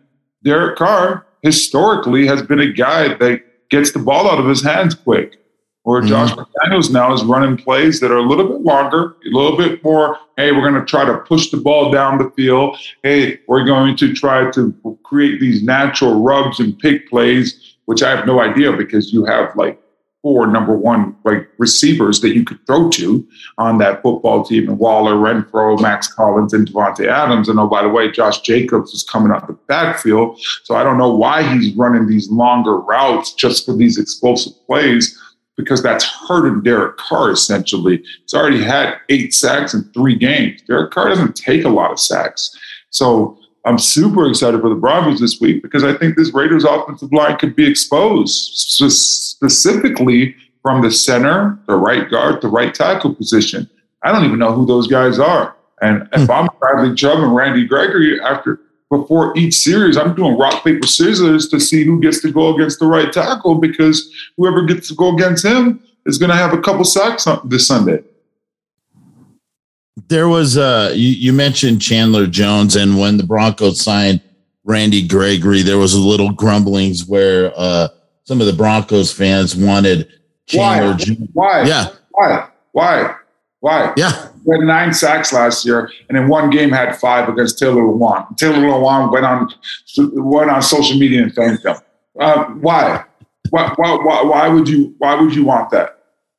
Derek 0.43 0.78
Carr 0.78 1.24
historically 1.45 2.25
has 2.25 2.41
been 2.41 2.60
a 2.60 2.73
guy 2.73 3.13
that 3.13 3.69
gets 3.69 3.91
the 3.91 3.99
ball 3.99 4.27
out 4.27 4.39
of 4.39 4.47
his 4.47 4.63
hands 4.63 4.95
quick. 4.95 5.38
Where 5.84 6.01
mm-hmm. 6.01 6.10
Josh 6.10 6.31
McDaniels 6.31 6.91
now 6.91 7.13
is 7.13 7.23
running 7.23 7.55
plays 7.55 7.99
that 7.99 8.12
are 8.12 8.17
a 8.17 8.27
little 8.27 8.47
bit 8.47 8.62
longer, 8.62 9.15
a 9.23 9.29
little 9.29 9.55
bit 9.55 9.84
more. 9.84 10.17
Hey, 10.36 10.51
we're 10.51 10.67
going 10.67 10.73
to 10.73 10.84
try 10.84 11.05
to 11.05 11.19
push 11.19 11.51
the 11.51 11.58
ball 11.58 11.91
down 11.91 12.17
the 12.17 12.31
field. 12.31 12.79
Hey, 13.03 13.39
we're 13.47 13.63
going 13.63 13.95
to 13.97 14.12
try 14.15 14.49
to 14.49 14.97
create 15.03 15.39
these 15.39 15.62
natural 15.62 16.23
rubs 16.23 16.60
and 16.60 16.77
pick 16.79 17.08
plays, 17.08 17.75
which 17.86 18.01
I 18.01 18.10
have 18.10 18.25
no 18.25 18.39
idea 18.41 18.73
because 18.73 19.13
you 19.13 19.25
have 19.25 19.55
like 19.55 19.79
four 20.25 20.47
number 20.47 20.75
one 20.75 21.15
like 21.23 21.47
receivers 21.59 22.19
that 22.19 22.33
you 22.33 22.43
could 22.43 22.57
throw 22.65 22.89
to 22.89 23.23
on 23.59 23.77
that 23.77 24.01
football 24.01 24.43
team 24.43 24.67
and 24.67 24.79
Waller, 24.79 25.13
Renfrow, 25.13 25.79
Mack 25.79 26.03
Hollins, 26.17 26.51
and 26.51 26.67
Davante 26.67 27.07
Adams. 27.07 27.47
And 27.47 27.59
oh, 27.59 27.67
by 27.67 27.83
the 27.83 27.89
way, 27.89 28.09
Josh 28.09 28.41
Jacobs 28.41 28.91
is 28.91 29.03
coming 29.03 29.31
out 29.31 29.45
the 29.45 29.53
backfield. 29.67 30.41
So 30.63 30.73
I 30.73 30.83
don't 30.83 30.97
know 30.97 31.13
why 31.13 31.43
he's 31.43 31.75
running 31.75 32.07
these 32.07 32.27
longer 32.31 32.79
routes 32.79 33.35
just 33.35 33.67
for 33.67 33.75
these 33.75 33.99
explosive 33.99 34.53
plays. 34.65 35.15
Because 35.57 35.83
that's 35.83 36.03
hurting 36.27 36.63
Derek 36.63 36.97
Carr 36.97 37.29
essentially. 37.29 38.03
He's 38.23 38.33
already 38.33 38.63
had 38.63 38.95
eight 39.09 39.31
sacks 39.31 39.75
in 39.75 39.83
three 39.93 40.15
games. 40.15 40.63
Derek 40.63 40.89
Carr 40.89 41.09
doesn't 41.09 41.35
take 41.35 41.65
a 41.65 41.69
lot 41.69 41.91
of 41.91 41.99
sacks. 41.99 42.57
So 42.89 43.38
I'm 43.65 43.80
super 43.80 44.30
excited 44.30 44.62
for 44.62 44.69
the 44.69 44.75
Broncos 44.75 45.19
this 45.19 45.41
week 45.41 45.63
because 45.63 45.84
I 45.84 45.93
think 45.93 46.15
this 46.15 46.34
Raiders 46.34 46.63
offensive 46.63 47.12
line 47.12 47.38
could 47.38 47.56
be 47.56 47.67
exposed 47.67 48.56
specifically 48.56 50.36
from 50.62 50.84
the 50.84 50.91
center, 50.91 51.60
the 51.67 51.75
right 51.75 52.10
guard, 52.10 52.41
the 52.41 52.47
right 52.47 52.73
tackle 52.73 53.15
position. 53.15 53.67
I 54.04 54.12
don't 54.12 54.23
even 54.23 54.38
know 54.38 54.54
who 54.54 54.67
those 54.67 54.88
guys 54.88 55.17
are. 55.17 55.56
And 55.82 56.08
if 56.13 56.25
hmm. 56.25 56.32
I'm 56.32 56.49
Bradley 56.60 56.93
Chubb 56.95 57.19
and 57.19 57.36
Randy 57.36 57.65
Gregory 57.65 58.21
after 58.21 58.62
before 58.91 59.36
each 59.36 59.56
series, 59.56 59.97
I'm 59.97 60.15
doing 60.15 60.38
rock, 60.38 60.63
paper, 60.63 60.86
scissors 60.86 61.49
to 61.49 61.60
see 61.60 61.84
who 61.84 61.99
gets 61.99 62.21
to 62.21 62.32
go 62.32 62.54
against 62.54 62.80
the 62.80 62.86
right 62.86 63.12
tackle 63.12 63.56
because 63.56 64.13
whoever 64.38 64.63
gets 64.63 64.88
to 64.89 64.95
go 64.95 65.15
against 65.15 65.43
him 65.43 65.84
is 66.06 66.19
going 66.19 66.30
to 66.30 66.36
have 66.36 66.54
a 66.54 66.62
couple 66.62 66.84
sacks 66.84 67.25
on 67.25 67.49
this 67.49 67.67
Sunday 67.67 68.04
there 70.07 70.27
was 70.27 70.57
uh 70.57 70.91
you, 70.95 71.09
you, 71.09 71.33
mentioned 71.33 71.81
Chandler 71.81 72.27
Jones 72.27 72.75
and 72.75 72.99
when 72.99 73.17
the 73.17 73.23
Broncos 73.23 73.81
signed 73.81 74.21
Randy 74.63 75.07
Gregory, 75.07 75.61
there 75.61 75.77
was 75.77 75.93
a 75.93 75.99
little 75.99 76.31
grumblings 76.31 77.05
where 77.05 77.51
uh 77.55 77.89
some 78.23 78.41
of 78.41 78.47
the 78.47 78.53
Broncos 78.53 79.11
fans 79.11 79.55
wanted 79.55 80.07
Chandler 80.47 80.91
Why? 80.91 80.97
Jones. 80.97 81.29
Why? 81.33 81.63
Yeah. 81.63 81.87
Why? 82.11 82.47
Why? 82.71 83.15
Why? 83.59 83.93
Yeah. 83.97 84.29
We 84.45 84.55
had 84.57 84.67
nine 84.67 84.93
sacks 84.93 85.33
last 85.33 85.65
year, 85.65 85.89
and 86.07 86.17
in 86.17 86.27
one 86.27 86.51
game 86.51 86.69
had 86.69 86.95
five 86.95 87.27
against 87.29 87.57
Taylor 87.57 87.81
Lewan. 87.81 88.37
Taylor 88.37 88.57
Lewan 88.57 89.11
went 89.11 89.25
on 89.25 89.49
went 90.13 90.51
on 90.51 90.61
social 90.61 90.99
media 90.99 91.23
and 91.23 91.33
thanked 91.33 91.63
them. 91.63 91.77
Uh, 92.19 92.43
why? 92.45 93.03
Why, 93.49 93.73
why? 93.75 93.95
Why? 94.03 94.21
Why 94.23 94.47
would 94.49 94.69
you? 94.69 94.93
Why 94.99 95.15
would 95.15 95.33
you 95.33 95.45
want 95.45 95.71
that? 95.71 95.94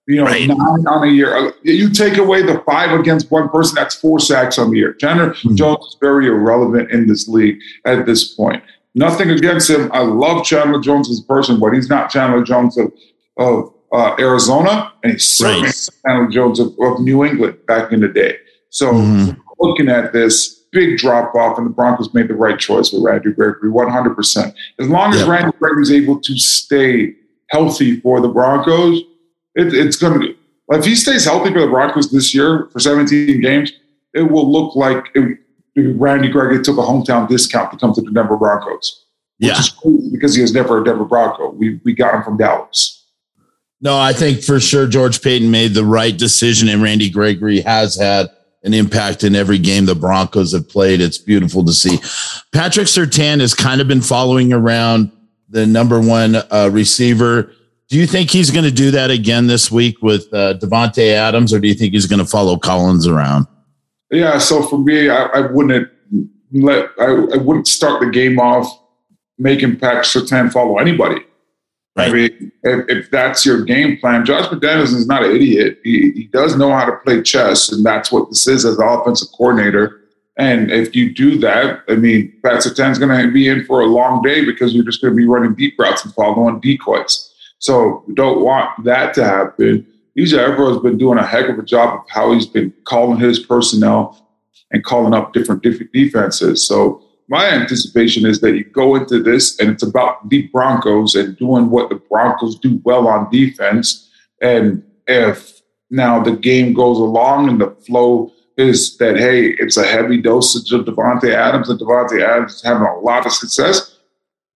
You 0.06 0.16
know, 0.16 0.24
right. 0.24 0.46
nine 0.46 0.86
on 0.86 1.08
a 1.08 1.10
year. 1.10 1.52
You 1.62 1.90
take 1.90 2.16
away 2.16 2.42
the 2.42 2.62
five 2.64 2.98
against 2.98 3.30
one 3.30 3.48
person, 3.48 3.74
that's 3.74 3.96
four 3.96 4.20
sacks 4.20 4.56
on 4.56 4.70
the 4.70 4.78
year. 4.78 4.92
Chandler 4.94 5.30
mm-hmm. 5.30 5.56
Jones 5.56 5.84
is 5.84 5.96
very 6.00 6.28
irrelevant 6.28 6.92
in 6.92 7.08
this 7.08 7.26
league 7.26 7.58
at 7.84 8.06
this 8.06 8.34
point. 8.34 8.62
Nothing 8.94 9.30
against 9.30 9.68
him. 9.68 9.90
I 9.92 10.00
love 10.00 10.44
Chandler 10.44 10.80
Jones 10.80 11.10
as 11.10 11.20
a 11.20 11.24
person, 11.24 11.58
but 11.58 11.72
he's 11.72 11.90
not 11.90 12.08
Chandler 12.08 12.44
Jones 12.44 12.78
of, 12.78 12.92
of 13.36 13.74
uh, 13.92 14.14
Arizona, 14.20 14.92
and 15.02 15.12
he's 15.12 15.26
certainly 15.26 15.66
right. 15.66 15.88
Chandler 16.06 16.28
Jones 16.28 16.60
of, 16.60 16.68
of, 16.80 17.00
New 17.00 17.24
England 17.24 17.58
back 17.66 17.90
in 17.90 18.00
the 18.00 18.08
day. 18.08 18.36
So 18.70 18.92
mm-hmm. 18.92 19.40
looking 19.58 19.88
at 19.88 20.12
this 20.12 20.66
big 20.70 20.98
drop 20.98 21.34
off, 21.34 21.58
and 21.58 21.66
the 21.66 21.70
Broncos 21.70 22.14
made 22.14 22.28
the 22.28 22.34
right 22.34 22.58
choice 22.58 22.92
with 22.92 23.02
Randy 23.02 23.32
Gregory, 23.32 23.70
100%. 23.70 24.54
As 24.78 24.88
long 24.88 25.12
as 25.12 25.20
yep. 25.20 25.28
Randy 25.28 25.56
Gregory 25.58 25.82
is 25.82 25.90
able 25.90 26.20
to 26.20 26.38
stay 26.38 27.16
healthy 27.48 27.98
for 28.00 28.20
the 28.20 28.28
Broncos– 28.28 29.02
it, 29.56 29.74
it's 29.74 29.96
going 29.96 30.12
to 30.12 30.18
be. 30.20 30.38
If 30.68 30.84
he 30.84 30.94
stays 30.94 31.24
healthy 31.24 31.52
for 31.52 31.60
the 31.60 31.68
Broncos 31.68 32.10
this 32.10 32.34
year 32.34 32.68
for 32.72 32.80
17 32.80 33.40
games, 33.40 33.72
it 34.14 34.22
will 34.22 34.50
look 34.50 34.74
like 34.76 35.04
it, 35.14 35.38
Randy 35.76 36.28
Gregory 36.28 36.62
took 36.62 36.78
a 36.78 36.82
hometown 36.82 37.28
discount 37.28 37.70
to 37.72 37.76
come 37.76 37.92
to 37.94 38.00
the 38.00 38.10
Denver 38.10 38.36
Broncos. 38.36 39.04
yeah, 39.38 39.60
because 40.10 40.34
he 40.34 40.42
was 40.42 40.52
never 40.52 40.80
a 40.80 40.84
Denver 40.84 41.04
Bronco. 41.04 41.50
We 41.50 41.80
we 41.84 41.92
got 41.92 42.14
him 42.14 42.22
from 42.22 42.36
Dallas. 42.38 43.04
No, 43.80 43.98
I 43.98 44.14
think 44.14 44.42
for 44.42 44.58
sure 44.58 44.86
George 44.86 45.20
Paton 45.20 45.50
made 45.50 45.74
the 45.74 45.84
right 45.84 46.16
decision, 46.16 46.68
and 46.68 46.82
Randy 46.82 47.10
Gregory 47.10 47.60
has 47.60 47.94
had 47.94 48.30
an 48.64 48.72
impact 48.72 49.22
in 49.22 49.36
every 49.36 49.58
game 49.58 49.84
the 49.84 49.94
Broncos 49.94 50.52
have 50.52 50.68
played. 50.68 51.00
It's 51.00 51.18
beautiful 51.18 51.62
to 51.64 51.72
see. 51.72 51.98
Patrick 52.52 52.86
Surtain 52.88 53.40
has 53.40 53.54
kind 53.54 53.80
of 53.80 53.86
been 53.86 54.00
following 54.00 54.52
around 54.52 55.12
the 55.48 55.66
number 55.66 56.00
one 56.00 56.36
uh, 56.50 56.70
receiver 56.72 57.52
do 57.88 57.98
you 57.98 58.06
think 58.06 58.30
he's 58.30 58.50
going 58.50 58.64
to 58.64 58.70
do 58.70 58.90
that 58.90 59.10
again 59.10 59.46
this 59.46 59.70
week 59.70 60.02
with 60.02 60.32
uh, 60.32 60.54
Davante 60.54 61.12
Adams, 61.12 61.52
or 61.52 61.60
do 61.60 61.68
you 61.68 61.74
think 61.74 61.92
he's 61.92 62.06
going 62.06 62.18
to 62.18 62.26
follow 62.26 62.58
Hollins 62.62 63.06
around? 63.06 63.46
Yeah. 64.10 64.38
So 64.38 64.62
for 64.62 64.78
me, 64.78 65.08
I, 65.08 65.24
I 65.26 65.40
wouldn't 65.40 65.88
let 66.52 66.90
I, 66.98 67.04
I, 67.04 67.36
wouldn't 67.36 67.68
start 67.68 68.00
the 68.00 68.10
game 68.10 68.38
off 68.38 68.66
making 69.38 69.78
Patrick 69.78 70.04
Surtain 70.04 70.52
follow 70.52 70.78
anybody. 70.78 71.20
Right. 71.96 72.08
I 72.08 72.12
mean, 72.12 72.52
if, 72.62 72.84
if, 72.88 73.10
that's 73.10 73.46
your 73.46 73.64
game 73.64 73.96
plan, 73.98 74.26
Josh 74.26 74.46
McDaniels 74.48 74.94
is 74.94 75.06
not 75.06 75.24
an 75.24 75.34
idiot. 75.34 75.80
He, 75.82 76.12
he 76.12 76.24
does 76.24 76.56
know 76.56 76.70
how 76.70 76.84
to 76.84 76.96
play 76.98 77.22
chess, 77.22 77.72
and 77.72 77.84
that's 77.84 78.12
what 78.12 78.28
this 78.28 78.46
is 78.46 78.66
as 78.66 78.78
an 78.78 78.86
offensive 78.86 79.28
coordinator. 79.36 80.02
And 80.38 80.70
if 80.70 80.94
you 80.94 81.14
do 81.14 81.38
that, 81.38 81.82
I 81.88 81.94
mean, 81.94 82.38
Pat 82.44 82.60
Surtain's 82.60 82.98
going 82.98 83.26
to 83.26 83.32
be 83.32 83.48
in 83.48 83.64
for 83.64 83.80
a 83.80 83.86
long 83.86 84.20
day 84.20 84.44
because 84.44 84.74
you're 84.74 84.84
just 84.84 85.00
going 85.00 85.14
to 85.14 85.16
be 85.16 85.26
running 85.26 85.54
deep 85.54 85.78
routes 85.78 86.04
and 86.04 86.12
following 86.12 86.60
decoys. 86.60 87.32
So 87.58 88.04
we 88.06 88.14
don't 88.14 88.42
want 88.42 88.84
that 88.84 89.14
to 89.14 89.24
happen. 89.24 89.86
EJ 90.18 90.32
Evero 90.32 90.72
has 90.72 90.82
been 90.82 90.98
doing 90.98 91.18
a 91.18 91.26
heck 91.26 91.48
of 91.48 91.58
a 91.58 91.62
job 91.62 92.00
of 92.00 92.06
how 92.08 92.32
he's 92.32 92.46
been 92.46 92.72
calling 92.84 93.18
his 93.18 93.38
personnel 93.38 94.26
and 94.72 94.84
calling 94.84 95.14
up 95.14 95.32
different, 95.32 95.62
different 95.62 95.92
defenses. 95.92 96.66
So 96.66 97.02
my 97.28 97.46
anticipation 97.46 98.24
is 98.24 98.40
that 98.40 98.56
you 98.56 98.64
go 98.64 98.94
into 98.94 99.22
this 99.22 99.58
and 99.58 99.70
it's 99.70 99.82
about 99.82 100.28
the 100.28 100.42
Broncos 100.48 101.14
and 101.14 101.36
doing 101.36 101.70
what 101.70 101.88
the 101.88 101.96
Broncos 101.96 102.58
do 102.58 102.80
well 102.84 103.08
on 103.08 103.30
defense. 103.30 104.10
And 104.40 104.82
if 105.06 105.60
now 105.90 106.22
the 106.22 106.36
game 106.36 106.72
goes 106.72 106.98
along 106.98 107.48
and 107.48 107.60
the 107.60 107.70
flow 107.86 108.32
is 108.56 108.96
that, 108.98 109.16
hey, 109.16 109.48
it's 109.58 109.76
a 109.76 109.86
heavy 109.86 110.20
dosage 110.20 110.72
of 110.72 110.86
Davante 110.86 111.32
Adams 111.32 111.68
and 111.68 111.78
Davante 111.78 112.22
Adams 112.22 112.54
is 112.54 112.62
having 112.62 112.86
a 112.86 112.98
lot 113.00 113.26
of 113.26 113.32
success, 113.32 113.95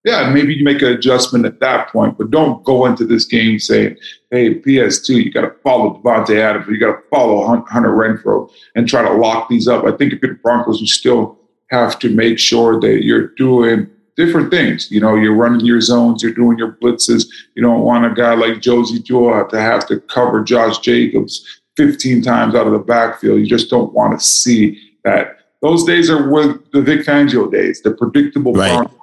yeah, 0.04 0.30
maybe 0.30 0.54
you 0.54 0.64
make 0.64 0.80
an 0.80 0.92
adjustment 0.92 1.44
at 1.44 1.60
that 1.60 1.88
point, 1.88 2.16
but 2.16 2.30
don't 2.30 2.64
go 2.64 2.86
into 2.86 3.04
this 3.04 3.26
game 3.26 3.58
saying, 3.58 3.96
hey, 4.30 4.54
PS2, 4.54 5.24
you 5.24 5.30
got 5.30 5.42
to 5.42 5.54
follow 5.62 6.00
Davante 6.00 6.38
Adams, 6.38 6.66
you 6.68 6.78
got 6.78 6.92
to 6.92 7.02
follow 7.10 7.44
Hunter 7.46 7.90
Renfrow 7.90 8.50
and 8.74 8.88
try 8.88 9.02
to 9.02 9.12
lock 9.12 9.48
these 9.50 9.68
up. 9.68 9.84
I 9.84 9.92
think 9.92 10.14
if 10.14 10.22
you're 10.22 10.34
the 10.34 10.40
Broncos, 10.40 10.80
you 10.80 10.86
still 10.86 11.38
have 11.70 11.98
to 11.98 12.08
make 12.08 12.38
sure 12.38 12.80
that 12.80 13.04
you're 13.04 13.28
doing 13.34 13.88
different 14.16 14.50
things. 14.50 14.90
You 14.90 15.00
know, 15.00 15.16
you're 15.16 15.34
running 15.34 15.66
your 15.66 15.82
zones, 15.82 16.22
you're 16.22 16.32
doing 16.32 16.56
your 16.58 16.72
blitzes. 16.72 17.26
You 17.54 17.62
don't 17.62 17.82
want 17.82 18.06
a 18.06 18.14
guy 18.14 18.34
like 18.34 18.62
Josey 18.62 19.00
Jewell 19.00 19.48
to 19.48 19.60
have 19.60 19.86
to 19.88 20.00
cover 20.00 20.42
Josh 20.42 20.78
Jacobs 20.78 21.60
15 21.76 22.22
times 22.22 22.54
out 22.54 22.66
of 22.66 22.72
the 22.72 22.78
backfield. 22.78 23.40
You 23.40 23.46
just 23.46 23.68
don't 23.68 23.92
want 23.92 24.18
to 24.18 24.24
see 24.24 24.80
that. 25.04 25.38
Those 25.60 25.84
days 25.84 26.08
are 26.08 26.30
with 26.30 26.70
the 26.72 26.80
Vic 26.80 27.00
Fangio 27.00 27.52
days, 27.52 27.82
the 27.82 27.92
predictable 27.92 28.54
right. 28.54 28.72
Broncos 28.72 28.99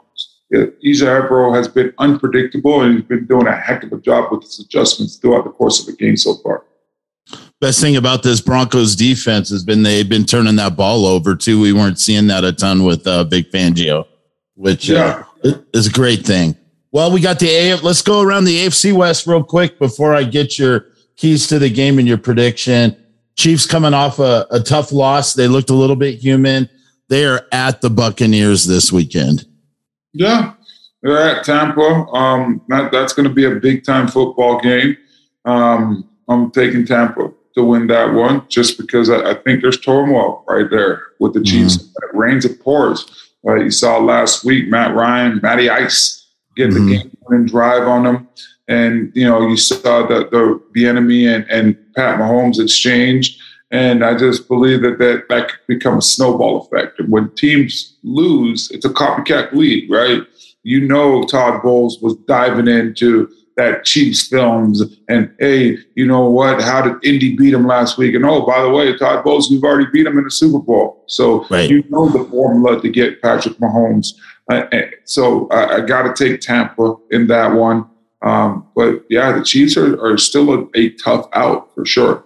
EJ 0.53 1.01
Evero 1.01 1.53
has 1.53 1.67
been 1.67 1.93
unpredictable 1.97 2.81
and 2.81 2.95
he's 2.95 3.03
been 3.03 3.25
doing 3.25 3.47
a 3.47 3.55
heck 3.55 3.83
of 3.83 3.91
a 3.91 3.97
job 3.97 4.31
with 4.31 4.43
his 4.43 4.59
adjustments 4.59 5.17
throughout 5.17 5.43
the 5.43 5.49
course 5.49 5.79
of 5.79 5.85
the 5.87 5.93
game 5.93 6.15
so 6.15 6.35
far. 6.35 6.63
Best 7.59 7.81
thing 7.81 7.97
about 7.97 8.23
this 8.23 8.39
Broncos 8.39 8.95
defense 8.95 9.49
has 9.49 9.63
been 9.63 9.83
they've 9.83 10.07
been 10.07 10.25
turning 10.25 10.55
that 10.57 10.77
ball 10.77 11.05
over 11.05 11.35
too. 11.35 11.59
We 11.59 11.73
weren't 11.73 11.99
seeing 11.99 12.27
that 12.27 12.43
a 12.43 12.53
ton 12.53 12.83
with 12.83 13.05
uh, 13.05 13.23
Vic 13.25 13.51
Fangio, 13.51 14.05
which 14.53 14.89
uh, 14.89 15.23
yeah. 15.43 15.51
uh, 15.51 15.57
is 15.73 15.87
a 15.87 15.91
great 15.91 16.25
thing. 16.25 16.55
Well, 16.91 17.11
we 17.11 17.19
got 17.19 17.39
the 17.39 17.71
AF. 17.71 17.83
Let's 17.83 18.01
go 18.01 18.21
around 18.21 18.45
the 18.45 18.65
AFC 18.65 18.93
West 18.93 19.27
real 19.27 19.43
quick 19.43 19.79
before 19.79 20.13
I 20.13 20.23
get 20.23 20.57
your 20.57 20.85
keys 21.15 21.47
to 21.47 21.59
the 21.59 21.69
game 21.69 21.99
and 21.99 22.07
your 22.07 22.17
prediction. 22.19 22.95
Chiefs 23.35 23.65
coming 23.65 23.93
off 23.93 24.19
a, 24.19 24.47
a 24.51 24.61
tough 24.61 24.91
loss. 24.91 25.33
They 25.33 25.47
looked 25.47 25.69
a 25.69 25.75
little 25.75 25.95
bit 25.95 26.19
human. 26.19 26.69
They 27.09 27.25
are 27.25 27.41
at 27.51 27.81
the 27.81 27.89
Buccaneers 27.89 28.65
this 28.65 28.91
weekend. 28.91 29.46
Yeah, 30.17 30.53
they're 31.01 31.17
at 31.17 31.45
Tampa. 31.45 31.81
Um, 31.81 32.61
that, 32.69 32.91
that's 32.91 33.13
going 33.13 33.27
to 33.27 33.33
be 33.33 33.45
a 33.45 33.51
big 33.51 33.83
time 33.83 34.07
football 34.07 34.59
game. 34.59 34.97
Um, 35.45 36.09
I'm 36.27 36.51
taking 36.51 36.85
Tampa 36.85 37.31
to 37.55 37.63
win 37.63 37.87
that 37.87 38.13
one 38.13 38.47
just 38.49 38.77
because 38.77 39.09
I, 39.09 39.31
I 39.31 39.33
think 39.35 39.61
there's 39.61 39.79
turmoil 39.79 40.43
right 40.47 40.69
there 40.69 41.01
with 41.19 41.33
the 41.33 41.41
Chiefs. 41.41 41.77
Mm-hmm. 41.77 42.03
It 42.03 42.17
rains, 42.17 42.45
it 42.45 42.59
pours. 42.61 43.29
Uh, 43.47 43.55
you 43.55 43.71
saw 43.71 43.97
last 43.99 44.43
week 44.43 44.67
Matt 44.67 44.95
Ryan, 44.95 45.39
Matty 45.41 45.69
Ice 45.69 46.27
get 46.55 46.71
mm-hmm. 46.71 46.89
the 46.89 46.97
game 46.97 47.17
winning 47.27 47.47
drive 47.47 47.87
on 47.87 48.03
them. 48.03 48.27
And, 48.67 49.11
you 49.15 49.25
know, 49.25 49.47
you 49.47 49.55
saw 49.55 50.05
the, 50.05 50.27
the, 50.29 50.61
the 50.73 50.87
enemy 50.87 51.27
and, 51.27 51.49
and 51.49 51.77
Pat 51.95 52.19
Mahomes 52.19 52.59
exchange. 52.59 53.39
And 53.71 54.03
I 54.03 54.17
just 54.17 54.47
believe 54.47 54.81
that, 54.81 54.97
that 54.99 55.25
that 55.29 55.49
could 55.49 55.59
become 55.67 55.97
a 55.97 56.01
snowball 56.01 56.61
effect. 56.61 56.99
And 56.99 57.11
when 57.11 57.33
teams 57.35 57.97
lose, 58.03 58.71
it's 58.71 58.85
a 58.85 58.89
copycat 58.89 59.51
league, 59.53 59.91
right? 59.91 60.21
You 60.63 60.87
know, 60.87 61.23
Todd 61.25 61.61
Bowles 61.61 61.99
was 62.01 62.15
diving 62.27 62.67
into 62.67 63.29
that 63.57 63.83
Chiefs 63.83 64.27
films 64.27 64.83
and 65.09 65.33
hey, 65.39 65.77
you 65.95 66.05
know 66.05 66.29
what? 66.29 66.61
How 66.61 66.81
did 66.81 67.03
Indy 67.03 67.35
beat 67.35 67.51
them 67.51 67.65
last 67.65 67.97
week? 67.97 68.13
And 68.13 68.23
oh, 68.23 68.45
by 68.45 68.61
the 68.61 68.69
way, 68.69 68.95
Todd 68.95 69.25
Bowles, 69.25 69.49
we've 69.49 69.63
already 69.63 69.89
beat 69.91 70.03
them 70.03 70.17
in 70.17 70.23
the 70.23 70.31
Super 70.31 70.59
Bowl. 70.59 71.03
So 71.07 71.45
right. 71.49 71.69
you 71.69 71.83
know 71.89 72.07
the 72.07 72.23
formula 72.25 72.79
to 72.79 72.89
get 72.89 73.21
Patrick 73.21 73.55
Mahomes. 73.55 74.13
Uh, 74.49 74.65
so 75.05 75.47
I, 75.49 75.77
I 75.77 75.81
got 75.81 76.03
to 76.03 76.29
take 76.29 76.39
Tampa 76.39 76.95
in 77.11 77.27
that 77.27 77.51
one. 77.51 77.89
Um, 78.21 78.67
but 78.75 79.03
yeah, 79.09 79.31
the 79.31 79.43
Chiefs 79.43 79.75
are, 79.75 79.99
are 80.03 80.17
still 80.17 80.53
a, 80.53 80.67
a 80.75 80.89
tough 80.91 81.27
out 81.33 81.73
for 81.73 81.85
sure. 81.85 82.23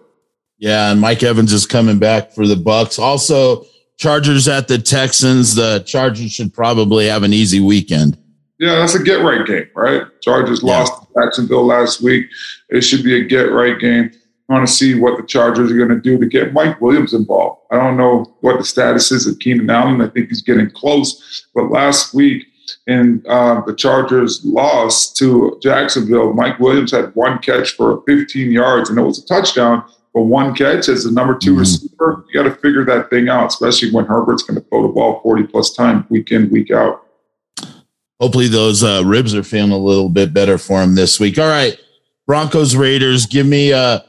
Yeah, 0.62 0.92
and 0.92 1.02
Mike 1.02 1.24
Evans 1.24 1.52
is 1.52 1.66
coming 1.66 1.98
back 1.98 2.34
for 2.34 2.46
the 2.46 2.56
Bucs. 2.56 3.00
Also, 3.00 3.66
Chargers 3.98 4.48
at 4.48 4.68
the 4.68 4.78
Texans. 4.78 5.56
The 5.56 5.80
Chargers 5.88 6.32
should 6.32 6.54
probably 6.54 7.08
have 7.08 7.24
an 7.24 7.34
easy 7.34 7.60
weekend. 7.60 8.16
Yeah, 8.60 8.76
that's 8.76 8.94
a 8.94 9.02
get 9.02 9.24
right 9.24 9.44
game, 9.46 9.68
right? 9.76 10.04
Chargers 10.22 10.62
yeah. 10.62 10.78
lost 10.78 11.02
to 11.02 11.08
Jacksonville 11.20 11.66
last 11.66 12.04
week. 12.04 12.28
It 12.70 12.82
should 12.82 13.04
be 13.04 13.20
a 13.20 13.24
get 13.24 13.52
right 13.52 13.80
game. 13.80 14.12
I 14.50 14.54
want 14.54 14.68
to 14.68 14.72
see 14.72 15.00
what 15.00 15.18
the 15.18 15.26
Chargers 15.26 15.72
are 15.72 15.78
going 15.78 15.90
to 15.90 16.00
do 16.00 16.20
to 16.20 16.28
get 16.28 16.54
Mike 16.54 16.80
Williams 16.80 17.14
involved. 17.14 17.62
I 17.72 17.78
don't 17.78 17.98
know 17.98 18.38
what 18.42 18.60
the 18.60 18.64
status 18.64 19.12
is 19.12 19.26
of 19.26 19.40
Keenan 19.40 19.70
Allen. 19.70 20.00
I 20.00 20.10
think 20.10 20.30
he's 20.30 20.44
getting 20.44 20.70
close. 20.70 21.48
But 21.56 21.72
last 21.72 22.14
week, 22.14 22.46
in 22.86 23.24
uh, 23.28 23.62
the 23.62 23.74
Chargers 23.74 24.46
lost 24.46 25.18
to 25.18 25.60
Jacksonville, 25.64 26.34
Mike 26.34 26.60
Williams 26.60 26.92
had 26.92 27.16
one 27.16 27.40
catch 27.40 27.72
for 27.72 28.04
15 28.06 28.52
yards, 28.52 28.92
and 28.92 29.00
it 29.00 29.04
was 29.04 29.24
a 29.24 29.26
touchdown. 29.26 29.84
But 30.14 30.24
one 30.24 30.54
catch 30.54 30.90
as 30.90 31.06
the 31.06 31.12
number 31.12 31.38
2 31.38 31.52
mm-hmm. 31.52 31.60
receiver, 31.60 32.26
you 32.28 32.44
got 32.44 32.50
to 32.50 32.56
figure 32.56 32.84
that 32.86 33.10
thing 33.10 33.30
out, 33.30 33.48
especially 33.48 33.92
when 33.92 34.06
Herbert's 34.06 34.44
going 34.44 34.62
to 34.62 34.68
throw 34.68 34.82
the 34.82 34.90
ball 34.90 35.22
40 35.22 35.44
plus 35.44 35.74
times 35.74 36.06
week 36.10 36.32
in, 36.32 36.50
week 36.50 36.72
out. 36.72 37.06
Hopefully, 38.20 38.48
those 38.48 38.84
uh, 38.84 39.02
ribs 39.06 39.34
are 39.34 39.44
feeling 39.44 39.72
a 39.72 39.78
little 39.78 40.10
bit 40.10 40.34
better 40.34 40.58
for 40.58 40.84
him 40.84 40.96
this 40.96 41.20
week. 41.20 41.40
All 41.40 41.48
right, 41.48 41.80
Broncos 42.28 42.76
Raiders. 42.76 43.26
Give 43.26 43.48
me 43.48 43.74
uh, 43.74 44.00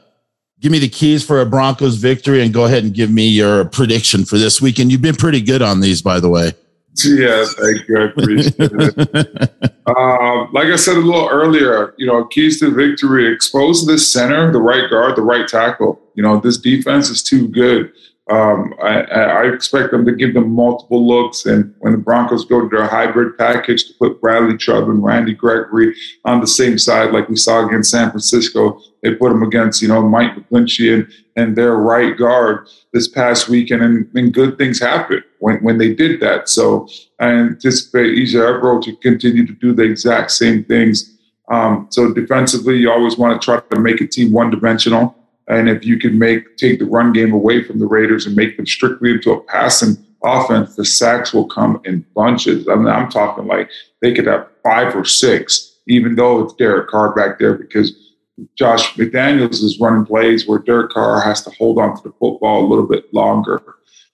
give 0.59 0.71
me 0.71 0.77
the 0.77 0.89
keys 0.89 1.25
for 1.25 1.41
a 1.41 1.47
Broncos 1.47 1.95
victory, 1.95 2.43
and 2.43 2.53
go 2.53 2.65
ahead 2.65 2.83
and 2.83 2.93
give 2.93 3.09
me 3.09 3.27
your 3.27 3.65
prediction 3.65 4.23
for 4.23 4.37
this 4.37 4.61
week. 4.61 4.77
And 4.77 4.91
you've 4.91 5.01
been 5.01 5.15
pretty 5.15 5.41
good 5.41 5.63
on 5.63 5.79
these, 5.79 6.03
by 6.03 6.19
the 6.19 6.29
way. 6.29 6.53
Yeah, 6.95 7.45
thank 7.45 7.87
you. 7.87 7.97
I 7.97 8.03
appreciate 8.05 8.55
it. 8.59 9.73
um, 9.87 10.49
like 10.53 10.67
I 10.67 10.75
said 10.75 10.95
a 10.95 10.99
little 10.99 11.27
earlier, 11.27 11.95
you 11.97 12.05
know, 12.05 12.25
keys 12.25 12.59
to 12.59 12.71
victory: 12.71 13.31
expose 13.33 13.85
the 13.85 13.97
center, 13.97 14.51
the 14.51 14.61
right 14.61 14.89
guard, 14.89 15.15
the 15.15 15.21
right 15.21 15.47
tackle. 15.47 15.99
You 16.13 16.23
know, 16.23 16.39
this 16.39 16.57
defense 16.57 17.09
is 17.09 17.23
too 17.23 17.47
good. 17.47 17.91
Um, 18.33 18.73
I, 18.81 19.01
I, 19.01 19.53
expect 19.53 19.91
them 19.91 20.05
to 20.05 20.11
give 20.11 20.33
them 20.33 20.49
multiple 20.49 21.05
looks. 21.05 21.45
And 21.45 21.75
when 21.79 21.93
the 21.93 21.99
Broncos 21.99 22.45
go 22.45 22.61
to 22.61 22.67
their 22.67 22.87
hybrid 22.87 23.37
package 23.37 23.85
to 23.85 23.93
put 23.99 24.19
Bradley 24.21 24.57
Chubb 24.57 24.89
and 24.89 25.03
Randy 25.03 25.35
Gregory 25.35 25.93
on 26.25 26.41
the 26.41 26.47
same 26.47 26.79
side, 26.79 27.11
like 27.11 27.29
we 27.29 27.35
saw 27.35 27.63
against 27.63 27.91
San 27.91 28.09
Francisco, 28.09 28.81
they 29.03 29.13
put 29.13 29.29
them 29.29 29.43
against, 29.43 29.83
you 29.83 29.87
know, 29.87 30.01
Mike 30.01 30.35
McGlinchey 30.35 30.95
and, 30.95 31.13
and 31.35 31.55
their 31.55 31.75
right 31.75 32.17
guard 32.17 32.67
this 32.91 33.07
past 33.07 33.49
weekend. 33.49 33.83
And, 33.83 34.09
and 34.15 34.33
good 34.33 34.57
things 34.57 34.79
happened 34.79 35.23
when, 35.37 35.57
when 35.57 35.77
they 35.77 35.93
did 35.93 36.19
that. 36.21 36.49
So 36.49 36.87
I 37.19 37.27
anticipate 37.27 38.17
Ejiro 38.17 38.59
Evero 38.59 38.81
to 38.83 38.95
continue 38.95 39.45
to 39.45 39.53
do 39.53 39.73
the 39.73 39.83
exact 39.83 40.31
same 40.31 40.63
things. 40.63 41.19
Um, 41.51 41.85
so 41.91 42.11
defensively, 42.11 42.77
you 42.77 42.91
always 42.91 43.15
want 43.15 43.39
to 43.39 43.45
try 43.45 43.59
to 43.59 43.79
make 43.79 44.01
a 44.01 44.07
team 44.07 44.31
one 44.31 44.49
dimensional. 44.49 45.15
And 45.47 45.69
if 45.69 45.85
you 45.85 45.99
can 45.99 46.17
make 46.17 46.57
take 46.57 46.79
the 46.79 46.85
run 46.85 47.13
game 47.13 47.33
away 47.33 47.63
from 47.63 47.79
the 47.79 47.85
Raiders 47.85 48.25
and 48.25 48.35
make 48.35 48.57
them 48.57 48.65
strictly 48.65 49.11
into 49.11 49.31
a 49.31 49.43
passing 49.43 49.97
offense, 50.23 50.75
the 50.75 50.85
sacks 50.85 51.33
will 51.33 51.47
come 51.47 51.81
in 51.83 52.05
bunches. 52.15 52.67
I 52.67 52.75
mean, 52.75 52.87
I'm 52.87 53.09
talking 53.09 53.45
like 53.45 53.69
they 54.01 54.13
could 54.13 54.27
have 54.27 54.47
five 54.63 54.95
or 54.95 55.05
six, 55.05 55.79
even 55.87 56.15
though 56.15 56.41
it's 56.41 56.53
Derek 56.53 56.89
Carr 56.89 57.13
back 57.13 57.39
there, 57.39 57.55
because 57.55 58.13
Josh 58.55 58.93
McDaniels 58.93 59.61
is 59.63 59.79
running 59.79 60.05
plays 60.05 60.47
where 60.47 60.59
Derek 60.59 60.91
Carr 60.91 61.21
has 61.21 61.43
to 61.43 61.51
hold 61.51 61.77
on 61.77 61.95
to 61.95 62.03
the 62.03 62.15
football 62.19 62.65
a 62.65 62.67
little 62.67 62.87
bit 62.87 63.13
longer. 63.13 63.61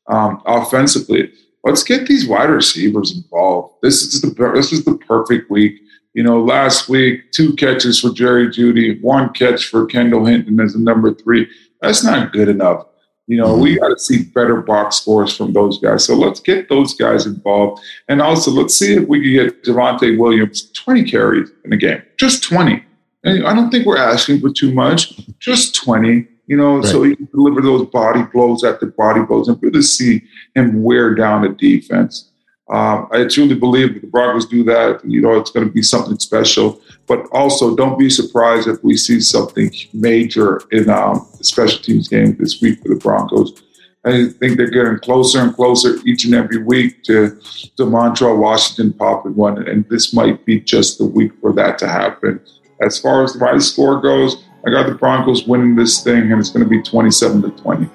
Um, 0.08 0.42
offensively, 0.46 1.32
let's 1.64 1.84
get 1.84 2.08
these 2.08 2.28
wide 2.28 2.50
receivers 2.50 3.16
involved. 3.16 3.76
This 3.84 4.02
is 4.02 4.22
the 4.22 4.52
this 4.54 4.74
is 4.74 4.84
the 4.84 4.98
perfect 4.98 5.50
week 5.52 5.80
you 6.20 6.24
know, 6.24 6.44
last 6.44 6.90
week, 6.90 7.32
two 7.32 7.56
catches 7.56 8.02
for 8.02 8.10
Jerry 8.10 8.50
Jeudy, 8.50 9.02
one 9.02 9.32
catch 9.32 9.68
for 9.68 9.86
Kendall 9.86 10.26
Hinton 10.26 10.60
as 10.60 10.76
a 10.76 10.78
number 10.78 11.14
three. 11.14 11.48
That's 11.80 12.04
not 12.04 12.34
good 12.34 12.50
enough. 12.50 12.88
You 13.28 13.38
know, 13.38 13.56
we 13.56 13.76
mm-hmm. 13.76 13.80
got 13.80 13.88
to 13.88 14.00
see 14.00 14.26
better 14.26 14.58
box 14.62 14.98
scores 14.98 15.34
from 15.34 15.54
those 15.54 15.80
guys. 15.80 16.04
So 16.04 16.16
let's 16.16 16.42
get 16.42 16.68
those 16.68 16.94
guys 16.94 17.26
involved. 17.26 17.82
And 18.10 18.22
also, 18.22 18.52
let's 18.52 18.76
see 18.76 18.96
if 18.96 19.08
we 19.08 19.22
can 19.22 19.32
get 19.32 19.64
Javonte 19.64 20.20
Williams 20.20 20.70
20 20.74 21.10
carries 21.10 21.52
in 21.64 21.72
a 21.72 21.78
game, 21.78 22.02
just 22.18 22.44
20. 22.44 22.84
And 23.24 23.48
I 23.48 23.56
don't 23.56 23.72
think 23.72 23.86
we're 23.86 23.98
asking 23.98 24.42
for 24.42 24.50
too 24.52 24.74
much, 24.74 25.14
just 25.40 25.74
20, 25.74 26.28
you 26.48 26.58
know, 26.58 26.80
right. 26.80 26.86
so 26.86 27.02
he 27.04 27.16
can 27.16 27.30
deliver 27.32 27.62
those 27.62 27.88
body 27.92 28.24
blows 28.34 28.66
after 28.66 28.88
body 28.88 29.22
blows 29.22 29.48
and 29.48 29.58
really 29.64 29.84
see 29.84 30.22
him 30.54 30.84
wear 30.84 31.16
down 31.16 31.44
the 31.44 31.50
defense. 31.50 32.29
Um, 32.70 33.08
I 33.12 33.26
truly 33.26 33.56
believe 33.56 34.00
the 34.00 34.08
Broncos 34.08 34.46
do 34.46 34.64
that, 34.66 35.02
you 35.04 35.22
know, 35.22 35.40
it's 35.40 35.50
going 35.50 35.66
to 35.66 35.72
be 35.72 35.82
something 35.82 36.20
special. 36.20 36.80
But 37.08 37.28
also, 37.32 37.76
don't 37.76 37.98
be 37.98 38.10
surprised 38.10 38.68
if 38.68 38.84
we 38.84 38.96
see 38.96 39.20
something 39.22 39.72
major 39.92 40.62
in 40.72 40.90
um, 40.90 41.28
the 41.38 41.44
special 41.44 41.82
teams 41.82 42.08
game 42.08 42.36
this 42.38 42.62
week 42.62 42.82
for 42.82 42.90
the 42.90 42.96
Broncos. 42.96 43.64
I 44.06 44.30
think 44.30 44.58
they're 44.58 44.70
getting 44.70 45.00
closer 45.00 45.40
and 45.40 45.54
closer 45.54 45.98
each 46.06 46.26
and 46.26 46.36
every 46.36 46.64
week 46.64 47.04
to, 47.04 47.32
to 47.78 47.84
Montrell 47.84 48.38
Washington 48.38 48.94
popping 48.94 49.36
one, 49.36 49.68
and 49.68 49.88
this 49.90 50.14
might 50.14 50.46
be 50.46 50.60
just 50.60 51.00
the 51.00 51.06
week 51.06 51.32
for 51.42 51.52
that 51.54 51.80
to 51.80 51.88
happen. 51.88 52.40
As 52.82 53.00
far 53.00 53.24
as 53.24 53.36
my 53.36 53.58
score 53.58 54.00
goes, 54.00 54.44
I 54.66 54.70
got 54.70 54.88
the 54.88 54.96
Broncos 54.96 55.48
winning 55.48 55.76
this 55.76 56.04
thing, 56.04 56.32
and 56.32 56.40
it's 56.40 56.50
going 56.50 56.64
to 56.64 56.70
be 56.70 56.82
27 56.82 57.42
to 57.42 57.50
20. 57.50 57.90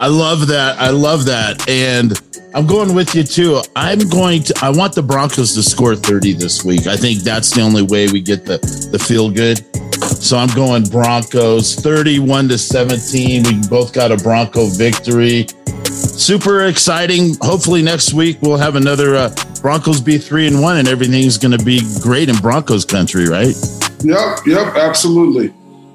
I 0.00 0.06
love 0.06 0.46
that. 0.46 0.78
I 0.78 0.88
love 0.88 1.26
that. 1.26 1.68
And 1.68 2.18
I'm 2.54 2.66
going 2.66 2.94
with 2.94 3.14
you 3.14 3.22
too. 3.22 3.60
I'm 3.76 3.98
going 4.08 4.42
to 4.44 4.54
I 4.62 4.70
want 4.70 4.94
the 4.94 5.02
Broncos 5.02 5.52
to 5.54 5.62
score 5.62 5.94
30 5.94 6.32
this 6.32 6.64
week. 6.64 6.86
I 6.86 6.96
think 6.96 7.20
that's 7.20 7.50
the 7.50 7.60
only 7.60 7.82
way 7.82 8.08
we 8.08 8.22
get 8.22 8.46
the 8.46 8.56
the 8.90 8.98
feel 8.98 9.30
good. 9.30 9.58
So 10.02 10.38
I'm 10.38 10.48
going 10.54 10.84
Broncos 10.84 11.74
31 11.76 12.48
to 12.48 12.56
17. 12.56 13.42
We 13.42 13.68
both 13.68 13.92
got 13.92 14.10
a 14.10 14.16
Bronco 14.16 14.68
victory. 14.68 15.46
Super 15.84 16.64
exciting. 16.64 17.36
Hopefully 17.42 17.82
next 17.82 18.14
week 18.14 18.38
we'll 18.40 18.56
have 18.56 18.76
another 18.76 19.16
uh, 19.16 19.34
Broncos 19.60 20.00
be 20.00 20.16
3 20.16 20.46
and 20.46 20.62
1 20.62 20.78
and 20.78 20.88
everything's 20.88 21.36
going 21.36 21.56
to 21.56 21.62
be 21.62 21.82
great 22.00 22.30
in 22.30 22.36
Broncos 22.36 22.86
country, 22.86 23.28
right? 23.28 23.54
Yep, 24.02 24.46
yep, 24.46 24.76
absolutely. 24.76 25.52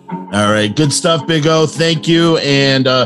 All 0.07 0.51
right, 0.51 0.73
good 0.75 0.93
stuff 0.93 1.25
Big 1.25 1.47
O. 1.47 1.65
Thank 1.65 2.07
you 2.07 2.37
and 2.37 2.85
uh, 2.87 3.05